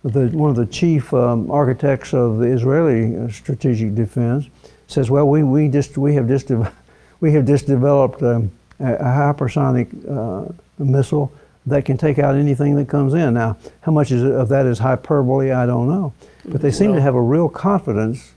the, 0.04 0.28
one 0.28 0.50
of 0.50 0.56
the 0.56 0.66
chief 0.66 1.12
um, 1.14 1.50
architects 1.50 2.12
of 2.12 2.38
the 2.38 2.46
Israeli 2.46 3.16
uh, 3.16 3.28
strategic 3.28 3.94
defense 3.94 4.46
says, 4.88 5.10
"Well, 5.10 5.28
we, 5.28 5.42
we 5.42 5.68
just 5.68 5.96
we 5.96 6.14
have 6.14 6.28
just 6.28 6.50
we 7.20 7.32
have 7.32 7.46
just 7.46 7.66
developed 7.66 8.22
um, 8.22 8.50
a, 8.80 8.94
a, 8.94 9.04
hypersonic 9.04 9.88
uh, 10.10 10.52
missile 10.78 11.32
that 11.66 11.84
can 11.84 11.96
take 11.96 12.18
out 12.18 12.34
anything 12.34 12.74
that 12.76 12.88
comes 12.88 13.14
in." 13.14 13.34
Now, 13.34 13.56
how 13.82 13.92
much 13.92 14.10
is, 14.10 14.22
of 14.22 14.48
that 14.48 14.66
is 14.66 14.78
hyperbole? 14.78 15.52
I 15.52 15.66
don't 15.66 15.88
know, 15.88 16.12
but 16.44 16.60
they 16.60 16.72
seem 16.72 16.90
well, 16.90 16.96
to 16.98 17.02
have 17.02 17.14
a 17.14 17.22
real 17.22 17.48
confidence 17.48 18.32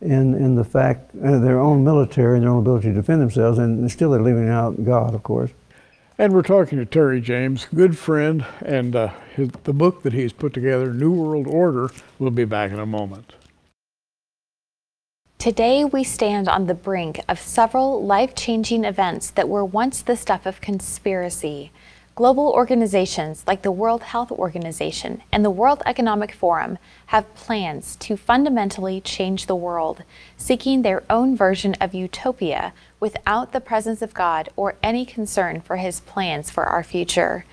in, 0.00 0.34
in 0.34 0.54
the 0.54 0.64
fact 0.64 1.10
uh, 1.16 1.38
their 1.38 1.60
own 1.60 1.84
military 1.84 2.36
and 2.36 2.44
their 2.44 2.50
own 2.50 2.60
ability 2.60 2.88
to 2.88 2.94
defend 2.94 3.20
themselves, 3.20 3.58
and 3.58 3.90
still 3.90 4.10
they're 4.10 4.22
leaving 4.22 4.48
out 4.48 4.84
God, 4.84 5.14
of 5.14 5.22
course. 5.22 5.50
And 6.18 6.32
we're 6.32 6.42
talking 6.42 6.78
to 6.78 6.86
Terry 6.86 7.20
James, 7.20 7.66
good 7.74 7.98
friend, 7.98 8.44
and 8.64 8.96
uh, 8.96 9.08
his, 9.34 9.50
the 9.64 9.74
book 9.74 10.02
that 10.02 10.14
he's 10.14 10.32
put 10.32 10.54
together, 10.54 10.92
New 10.94 11.12
World 11.12 11.46
Order, 11.46 11.90
will 12.18 12.30
be 12.30 12.46
back 12.46 12.72
in 12.72 12.78
a 12.78 12.86
moment. 12.86 13.34
Today, 15.38 15.84
we 15.84 16.02
stand 16.02 16.48
on 16.48 16.66
the 16.66 16.74
brink 16.74 17.20
of 17.28 17.38
several 17.38 18.02
life 18.04 18.34
changing 18.34 18.84
events 18.84 19.30
that 19.30 19.48
were 19.48 19.64
once 19.64 20.00
the 20.00 20.16
stuff 20.16 20.46
of 20.46 20.62
conspiracy. 20.62 21.70
Global 22.16 22.48
organizations 22.48 23.44
like 23.46 23.60
the 23.60 23.70
World 23.70 24.02
Health 24.02 24.32
Organization 24.32 25.22
and 25.30 25.44
the 25.44 25.50
World 25.50 25.82
Economic 25.84 26.32
Forum 26.32 26.78
have 27.08 27.34
plans 27.34 27.94
to 27.96 28.16
fundamentally 28.16 29.02
change 29.02 29.44
the 29.44 29.54
world, 29.54 30.02
seeking 30.38 30.80
their 30.80 31.04
own 31.10 31.36
version 31.36 31.74
of 31.78 31.92
utopia 31.92 32.72
without 33.00 33.52
the 33.52 33.60
presence 33.60 34.00
of 34.00 34.14
God 34.14 34.48
or 34.56 34.76
any 34.82 35.04
concern 35.04 35.60
for 35.60 35.76
His 35.76 36.00
plans 36.00 36.50
for 36.50 36.64
our 36.64 36.82
future. 36.82 37.44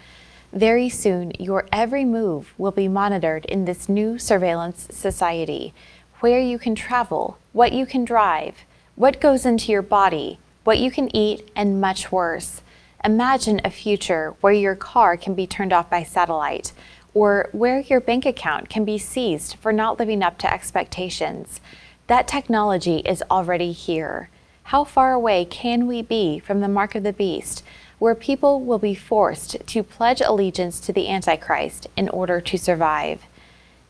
Very 0.53 0.87
soon, 0.87 1.33
your 1.37 1.65
every 1.73 2.05
move 2.05 2.53
will 2.57 2.71
be 2.71 2.87
monitored 2.87 3.43
in 3.43 3.65
this 3.65 3.89
new 3.89 4.17
surveillance 4.17 4.87
society, 4.91 5.73
where 6.21 6.39
you 6.39 6.57
can 6.57 6.73
travel, 6.73 7.37
what 7.51 7.73
you 7.73 7.85
can 7.85 8.05
drive, 8.05 8.55
what 8.95 9.19
goes 9.19 9.45
into 9.45 9.73
your 9.73 9.81
body, 9.81 10.39
what 10.63 10.79
you 10.79 10.89
can 10.89 11.13
eat, 11.13 11.51
and 11.53 11.81
much 11.81 12.13
worse. 12.13 12.61
Imagine 13.05 13.59
a 13.65 13.69
future 13.69 14.33
where 14.39 14.53
your 14.53 14.75
car 14.75 15.17
can 15.17 15.33
be 15.33 15.45
turned 15.45 15.73
off 15.73 15.89
by 15.89 16.03
satellite, 16.03 16.71
or 17.13 17.49
where 17.51 17.81
your 17.81 17.99
bank 17.99 18.25
account 18.25 18.69
can 18.69 18.85
be 18.85 18.97
seized 18.97 19.57
for 19.57 19.73
not 19.73 19.99
living 19.99 20.23
up 20.23 20.37
to 20.37 20.51
expectations. 20.51 21.59
That 22.07 22.29
technology 22.29 22.99
is 22.99 23.21
already 23.29 23.73
here. 23.73 24.29
How 24.63 24.85
far 24.85 25.11
away 25.11 25.43
can 25.43 25.85
we 25.85 26.01
be 26.01 26.39
from 26.39 26.61
the 26.61 26.69
mark 26.69 26.95
of 26.95 27.03
the 27.03 27.11
beast, 27.11 27.61
where 27.99 28.15
people 28.15 28.61
will 28.61 28.79
be 28.79 28.95
forced 28.95 29.57
to 29.67 29.83
pledge 29.83 30.21
allegiance 30.21 30.79
to 30.79 30.93
the 30.93 31.09
Antichrist 31.09 31.87
in 31.97 32.07
order 32.07 32.39
to 32.39 32.57
survive? 32.57 33.23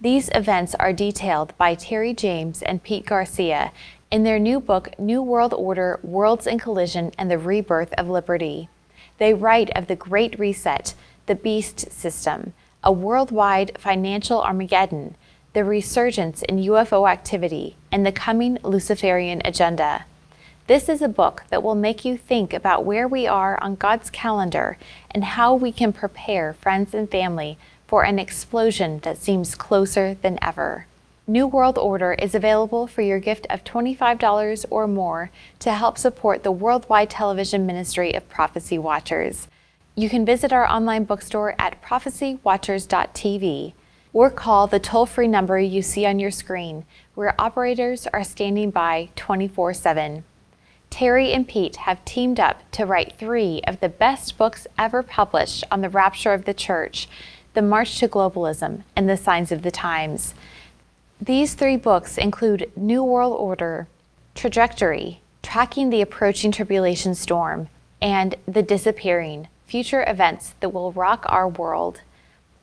These 0.02 0.32
events 0.34 0.74
are 0.80 0.92
detailed 0.92 1.56
by 1.60 1.76
Terry 1.76 2.16
James 2.16 2.64
and 2.64 2.82
Pete 2.82 3.06
Garcia 3.06 3.72
in 4.10 4.24
their 4.24 4.40
new 4.40 4.60
book, 4.60 4.90
New 4.98 5.22
World 5.22 5.54
Order 5.54 6.00
Worlds 6.02 6.48
in 6.48 6.58
Collision 6.58 7.12
and 7.16 7.30
the 7.30 7.38
Rebirth 7.38 7.94
of 7.94 8.10
Liberty. 8.10 8.70
They 9.24 9.34
write 9.34 9.70
of 9.70 9.88
the 9.88 9.96
Great 9.96 10.38
Reset, 10.38 10.96
the 11.28 11.36
Beast 11.36 11.90
System, 11.94 12.52
a 12.84 12.92
worldwide 12.92 13.78
financial 13.78 14.42
Armageddon, 14.42 15.16
the 15.54 15.64
resurgence 15.64 16.42
in 16.42 16.58
UFO 16.58 17.10
activity, 17.10 17.78
and 17.90 18.06
the 18.06 18.12
coming 18.12 18.58
Luciferian 18.64 19.42
agenda. 19.46 20.04
This 20.68 20.90
is 20.90 21.02
a 21.02 21.08
book 21.08 21.44
that 21.52 21.64
will 21.64 21.74
make 21.74 22.04
you 22.04 22.18
think 22.18 22.54
about 22.54 22.84
where 22.84 23.08
we 23.08 23.26
are 23.26 23.58
on 23.64 23.76
God's 23.76 24.10
calendar 24.10 24.78
and 25.10 25.24
how 25.24 25.56
we 25.56 25.72
can 25.72 25.94
prepare 25.94 26.52
friends 26.52 26.94
and 26.94 27.10
family 27.10 27.58
for 27.88 28.04
an 28.04 28.20
explosion 28.20 29.00
that 29.04 29.20
seems 29.20 29.56
closer 29.56 30.16
than 30.16 30.38
ever. 30.42 30.86
New 31.26 31.48
World 31.48 31.78
Order 31.78 32.14
is 32.14 32.36
available 32.36 32.86
for 32.86 33.02
your 33.02 33.20
gift 33.20 33.48
of 33.50 33.64
$25 33.64 34.66
or 34.70 34.88
more 34.90 35.32
to 35.60 35.72
help 35.72 35.98
support 35.98 36.44
the 36.44 36.52
worldwide 36.52 37.10
television 37.10 37.66
ministry 37.66 38.14
of 38.14 38.28
Prophecy 38.28 38.78
Watchers. 38.78 39.48
You 39.96 40.10
can 40.10 40.26
visit 40.26 40.52
our 40.52 40.68
online 40.68 41.06
bookstore 41.06 41.56
at 41.58 41.82
prophecywatchers.tv. 41.82 43.72
or 44.12 44.30
call 44.30 44.68
the 44.68 44.82
toll 44.82 45.06
free 45.06 45.30
number 45.30 45.58
you 45.58 45.82
see 45.82 46.06
on 46.06 46.20
your 46.20 46.30
screen, 46.30 46.86
where 47.16 47.40
operators 47.40 48.06
are 48.08 48.24
standing 48.26 48.70
by 48.70 49.08
24 49.16 49.74
7. 49.74 50.26
Terry 50.90 51.32
and 51.32 51.48
Pete 51.48 51.78
have 51.78 52.04
teamed 52.04 52.40
up 52.40 52.70
to 52.72 52.86
write 52.86 53.18
three 53.18 53.62
of 53.66 53.80
the 53.80 53.88
best 53.88 54.38
books 54.38 54.68
ever 54.78 55.02
published 55.02 55.64
on 55.72 55.80
the 55.80 55.90
rapture 55.90 56.34
of 56.34 56.44
the 56.44 56.54
church 56.54 57.08
The 57.54 57.62
March 57.62 57.98
to 58.00 58.10
Globalism 58.10 58.84
and 58.94 59.10
The 59.10 59.16
Signs 59.16 59.54
of 59.54 59.62
the 59.62 59.72
Times. 59.72 60.34
These 61.26 61.54
three 61.54 61.78
books 61.78 62.18
include 62.18 62.70
New 62.76 63.02
World 63.02 63.38
Order, 63.40 63.88
Trajectory, 64.36 65.22
Tracking 65.42 65.90
the 65.90 66.02
Approaching 66.02 66.52
Tribulation 66.52 67.16
Storm, 67.16 67.70
and 68.02 68.36
The 68.46 68.62
Disappearing 68.62 69.48
Future 69.66 70.04
Events 70.06 70.56
That 70.60 70.74
Will 70.74 70.92
Rock 70.92 71.26
Our 71.30 71.48
World. 71.48 72.02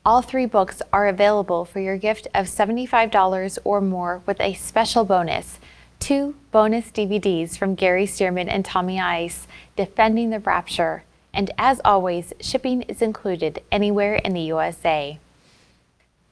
All 0.05 0.21
three 0.21 0.45
books 0.45 0.79
are 0.93 1.07
available 1.07 1.65
for 1.65 1.79
your 1.79 1.97
gift 1.97 2.27
of 2.35 2.45
$75 2.45 3.57
or 3.63 3.81
more 3.81 4.21
with 4.27 4.39
a 4.39 4.53
special 4.53 5.05
bonus 5.05 5.59
two 5.99 6.35
bonus 6.51 6.91
DVDs 6.91 7.57
from 7.57 7.73
Gary 7.73 8.05
Stearman 8.05 8.47
and 8.47 8.63
Tommy 8.63 8.99
Ice, 8.99 9.47
Defending 9.75 10.29
the 10.29 10.39
Rapture. 10.39 11.03
And 11.33 11.49
as 11.57 11.81
always, 11.83 12.31
shipping 12.39 12.83
is 12.83 13.01
included 13.01 13.63
anywhere 13.71 14.17
in 14.17 14.33
the 14.33 14.41
USA. 14.41 15.17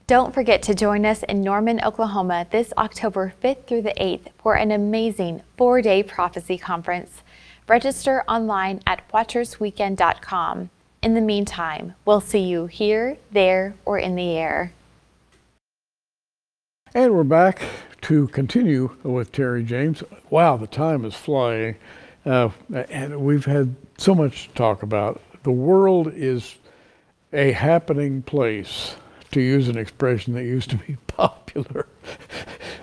Don't 0.09 0.33
forget 0.33 0.63
to 0.63 0.73
join 0.73 1.05
us 1.05 1.21
in 1.21 1.41
Norman, 1.41 1.79
Oklahoma 1.83 2.47
this 2.49 2.73
October 2.79 3.31
5th 3.43 3.67
through 3.67 3.83
the 3.83 3.93
8th 4.01 4.31
for 4.39 4.55
an 4.55 4.71
amazing 4.71 5.43
four 5.55 5.83
day 5.83 6.01
prophecy 6.01 6.57
conference. 6.57 7.21
Register 7.67 8.23
online 8.27 8.81
at 8.87 9.07
watchersweekend.com. 9.09 10.71
In 11.03 11.13
the 11.13 11.21
meantime, 11.21 11.93
we'll 12.05 12.21
see 12.21 12.39
you 12.39 12.65
here, 12.65 13.19
there, 13.31 13.75
or 13.85 13.99
in 13.99 14.15
the 14.15 14.31
air. 14.31 14.73
And 16.95 17.13
we're 17.13 17.23
back 17.23 17.61
to 18.01 18.29
continue 18.29 18.97
with 19.03 19.31
Terry 19.31 19.63
James. 19.63 20.01
Wow, 20.31 20.57
the 20.57 20.65
time 20.65 21.05
is 21.05 21.13
flying. 21.13 21.75
Uh, 22.25 22.49
and 22.89 23.21
we've 23.21 23.45
had 23.45 23.75
so 23.99 24.15
much 24.15 24.47
to 24.47 24.53
talk 24.55 24.81
about. 24.81 25.21
The 25.43 25.51
world 25.51 26.11
is 26.15 26.55
a 27.31 27.51
happening 27.51 28.23
place, 28.23 28.95
to 29.31 29.41
use 29.41 29.67
an 29.67 29.77
expression 29.77 30.33
that 30.33 30.43
used 30.43 30.69
to 30.71 30.77
be 30.77 30.97
popular. 31.07 31.87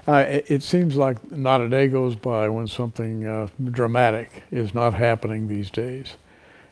Uh, 0.07 0.25
it, 0.29 0.63
seems 0.63 0.95
like 0.95 1.33
not 1.33 1.61
a 1.61 1.69
day 1.69 1.89
goes 1.89 2.15
by 2.15 2.49
when 2.49 2.69
something 2.69 3.27
uh, 3.27 3.49
dramatic 3.71 4.45
is 4.53 4.73
not 4.73 4.95
happening 4.95 5.49
these 5.49 5.71
days. 5.71 6.15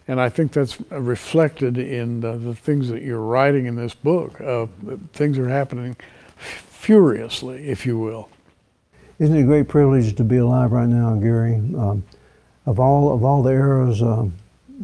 And 0.06 0.20
I 0.20 0.28
think 0.28 0.52
that's 0.52 0.80
reflected 0.90 1.78
in 1.78 2.20
the, 2.20 2.37
the 2.37 2.54
things 2.54 2.88
that 2.88 3.02
you're 3.02 3.20
writing 3.20 3.66
in 3.66 3.74
this 3.74 3.94
book. 3.94 4.40
Uh, 4.40 4.66
things 5.14 5.38
are 5.38 5.48
happening 5.48 5.96
furiously, 6.37 7.68
if 7.68 7.87
you 7.87 7.98
will. 7.98 8.28
Isn't 9.18 9.37
it 9.37 9.42
a 9.42 9.46
great 9.46 9.68
privilege 9.68 10.14
to 10.16 10.24
be 10.24 10.37
alive 10.37 10.72
right 10.72 10.88
now, 10.88 11.14
Gary? 11.16 11.54
Um, 11.54 12.04
of 12.66 12.80
all 12.80 13.12
of 13.12 13.24
all 13.24 13.42
the 13.42 13.50
eras, 13.50 14.02
um, 14.02 14.34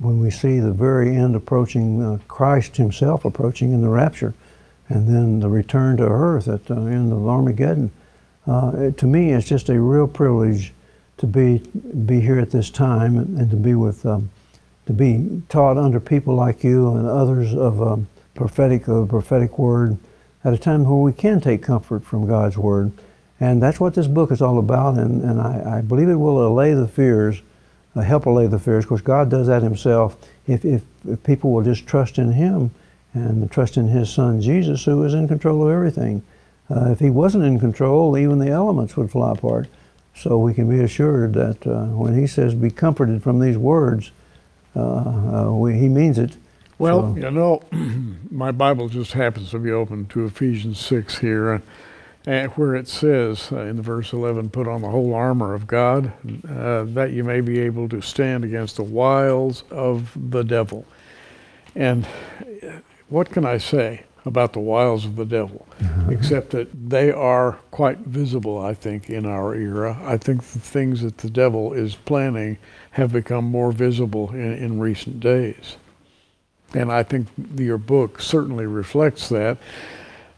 when 0.00 0.20
we 0.20 0.30
see 0.30 0.60
the 0.60 0.72
very 0.72 1.16
end 1.16 1.34
approaching, 1.34 2.02
uh, 2.02 2.18
Christ 2.28 2.76
Himself 2.76 3.24
approaching 3.24 3.72
in 3.72 3.82
the 3.82 3.88
rapture, 3.88 4.34
and 4.90 5.08
then 5.08 5.40
the 5.40 5.48
return 5.48 5.96
to 5.96 6.04
earth 6.04 6.48
at 6.48 6.66
the 6.66 6.74
end 6.74 7.12
of 7.12 7.26
Armageddon, 7.26 7.90
uh, 8.46 8.72
it, 8.74 8.98
to 8.98 9.06
me, 9.06 9.32
it's 9.32 9.46
just 9.46 9.68
a 9.70 9.80
real 9.80 10.06
privilege 10.06 10.72
to 11.18 11.26
be 11.26 11.58
be 12.06 12.20
here 12.20 12.38
at 12.38 12.50
this 12.50 12.70
time 12.70 13.16
and, 13.18 13.38
and 13.38 13.50
to 13.50 13.56
be 13.56 13.74
with 13.74 14.04
um, 14.04 14.30
to 14.86 14.92
be 14.92 15.42
taught 15.48 15.78
under 15.78 16.00
people 16.00 16.34
like 16.34 16.64
you 16.64 16.94
and 16.96 17.06
others 17.06 17.54
of 17.54 17.80
um, 17.80 18.08
prophetic 18.34 18.88
of 18.88 19.08
prophetic 19.08 19.58
word 19.58 19.96
at 20.44 20.52
a 20.52 20.58
time 20.58 20.84
where 20.84 20.96
we 20.96 21.12
can 21.12 21.40
take 21.40 21.62
comfort 21.62 22.04
from 22.04 22.26
God's 22.26 22.56
word. 22.56 22.90
And 23.38 23.62
that's 23.62 23.80
what 23.80 23.94
this 23.94 24.06
book 24.06 24.30
is 24.32 24.42
all 24.42 24.58
about, 24.58 24.98
and, 24.98 25.22
and 25.22 25.40
I, 25.40 25.78
I 25.78 25.80
believe 25.80 26.08
it 26.08 26.16
will 26.16 26.46
allay 26.46 26.74
the 26.74 26.88
fears, 26.88 27.40
uh, 27.96 28.00
help 28.00 28.26
allay 28.26 28.46
the 28.46 28.58
fears, 28.58 28.84
Of 28.84 28.88
course, 28.88 29.00
God 29.00 29.30
does 29.30 29.46
that 29.46 29.62
Himself 29.62 30.16
if, 30.46 30.64
if, 30.64 30.82
if 31.08 31.22
people 31.22 31.52
will 31.52 31.62
just 31.62 31.86
trust 31.86 32.18
in 32.18 32.32
Him 32.32 32.70
and 33.14 33.42
the 33.42 33.48
trust 33.48 33.76
in 33.76 33.88
His 33.88 34.10
Son 34.12 34.40
Jesus, 34.40 34.84
who 34.84 35.02
is 35.04 35.14
in 35.14 35.28
control 35.28 35.66
of 35.66 35.72
everything. 35.72 36.22
Uh, 36.70 36.90
if 36.90 37.00
He 37.00 37.10
wasn't 37.10 37.44
in 37.44 37.58
control, 37.58 38.16
even 38.16 38.38
the 38.38 38.50
elements 38.50 38.96
would 38.96 39.10
fly 39.10 39.32
apart. 39.32 39.68
So 40.14 40.38
we 40.38 40.54
can 40.54 40.68
be 40.68 40.82
assured 40.84 41.34
that 41.34 41.66
uh, 41.66 41.84
when 41.86 42.18
He 42.18 42.26
says, 42.26 42.54
Be 42.54 42.70
comforted 42.70 43.22
from 43.22 43.40
these 43.40 43.58
words, 43.58 44.10
uh, 44.76 44.80
uh, 44.80 45.52
we, 45.52 45.78
He 45.78 45.88
means 45.88 46.18
it. 46.18 46.36
Well, 46.78 47.14
So- 47.14 47.20
you 47.20 47.30
know, 47.30 47.62
my 48.30 48.52
Bible 48.52 48.88
just 48.88 49.12
happens 49.12 49.50
to 49.50 49.58
be 49.58 49.70
open 49.70 50.06
to 50.06 50.26
Ephesians 50.26 50.78
6 50.78 51.18
here, 51.18 51.52
and, 51.54 51.62
and 52.26 52.50
where 52.52 52.74
it 52.74 52.86
says 52.88 53.50
uh, 53.50 53.60
in 53.62 53.76
the 53.76 53.82
verse 53.82 54.12
11, 54.12 54.50
put 54.50 54.68
on 54.68 54.82
the 54.82 54.88
whole 54.88 55.14
armor 55.14 55.54
of 55.54 55.66
God, 55.66 56.12
uh, 56.48 56.84
that 56.84 57.10
you 57.12 57.24
may 57.24 57.40
be 57.40 57.58
able 57.60 57.88
to 57.88 58.00
stand 58.00 58.44
against 58.44 58.76
the 58.76 58.82
wiles 58.82 59.64
of 59.70 60.10
the 60.30 60.42
devil. 60.42 60.84
And 61.74 62.06
what 63.10 63.30
can 63.30 63.44
I 63.44 63.58
say 63.58 64.04
about 64.24 64.52
the 64.52 64.60
wiles 64.60 65.04
of 65.04 65.16
the 65.16 65.24
devil? 65.24 65.66
Except 66.08 66.50
that 66.50 66.68
they 66.88 67.10
are 67.10 67.52
quite 67.70 67.98
visible, 67.98 68.58
I 68.58 68.74
think, 68.74 69.10
in 69.10 69.26
our 69.26 69.54
era. 69.54 69.98
I 70.04 70.16
think 70.16 70.42
the 70.42 70.58
things 70.58 71.02
that 71.02 71.18
the 71.18 71.30
devil 71.30 71.72
is 71.72 71.94
planning 71.94 72.58
have 72.92 73.12
become 73.12 73.44
more 73.44 73.72
visible 73.72 74.30
in, 74.30 74.54
in 74.54 74.80
recent 74.80 75.20
days. 75.20 75.76
And 76.74 76.92
I 76.92 77.02
think 77.02 77.26
your 77.56 77.78
book 77.78 78.20
certainly 78.20 78.66
reflects 78.66 79.28
that. 79.30 79.58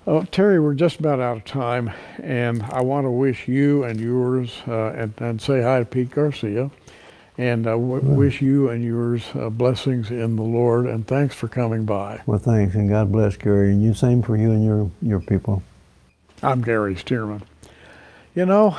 Uh, 0.07 0.25
Terry, 0.31 0.59
we're 0.59 0.75
just 0.75 0.99
about 0.99 1.21
out 1.21 1.37
of 1.37 1.45
time, 1.45 1.93
and 2.21 2.63
I 2.65 2.81
want 2.81 3.05
to 3.05 3.11
wish 3.11 3.47
you 3.47 3.85
and 3.85 4.01
yours, 4.01 4.51
uh, 4.67 4.93
and, 4.93 5.15
and 5.19 5.41
say 5.41 5.63
hi 5.63 5.79
to 5.79 5.85
Pete 5.85 6.11
Garcia, 6.11 6.71
and 7.39 7.67
uh, 7.67 7.71
w- 7.71 8.03
wish 8.03 8.43
you 8.43 8.69
and 8.69 8.85
yours 8.85 9.25
uh, 9.35 9.49
blessings 9.49 10.11
in 10.11 10.37
the 10.37 10.43
Lord, 10.43 10.87
and 10.87 11.07
thanks 11.07 11.35
for 11.35 11.49
coming 11.49 11.85
by. 11.85 12.21
Well, 12.27 12.39
thanks, 12.39 12.75
and 12.75 12.89
God 12.89 13.11
bless, 13.11 13.37
Gary, 13.37 13.73
and 13.73 13.83
you 13.83 13.95
same 13.95 14.23
for 14.23 14.37
you 14.37 14.53
and 14.53 14.65
your, 14.65 14.91
your 15.01 15.21
people. 15.21 15.63
I'm 16.43 16.63
Gary 16.63 16.95
Stearman. 16.95 17.43
You 18.35 18.47
know, 18.47 18.77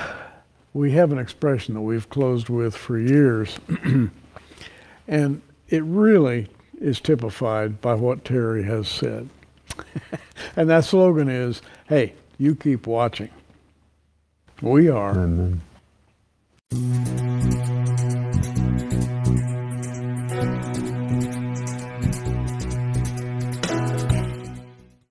we 0.73 0.91
have 0.91 1.11
an 1.11 1.17
expression 1.17 1.75
that 1.75 1.81
we've 1.81 2.09
closed 2.09 2.49
with 2.49 2.75
for 2.75 2.97
years, 2.97 3.57
and 5.07 5.41
it 5.69 5.83
really 5.83 6.47
is 6.79 6.99
typified 6.99 7.79
by 7.81 7.93
what 7.93 8.25
Terry 8.25 8.63
has 8.63 8.87
said. 8.87 9.29
and 10.55 10.69
that 10.69 10.85
slogan 10.85 11.29
is 11.29 11.61
hey, 11.87 12.13
you 12.37 12.55
keep 12.55 12.87
watching. 12.87 13.29
We 14.61 14.89
are. 14.89 15.11
Amen. 15.11 15.61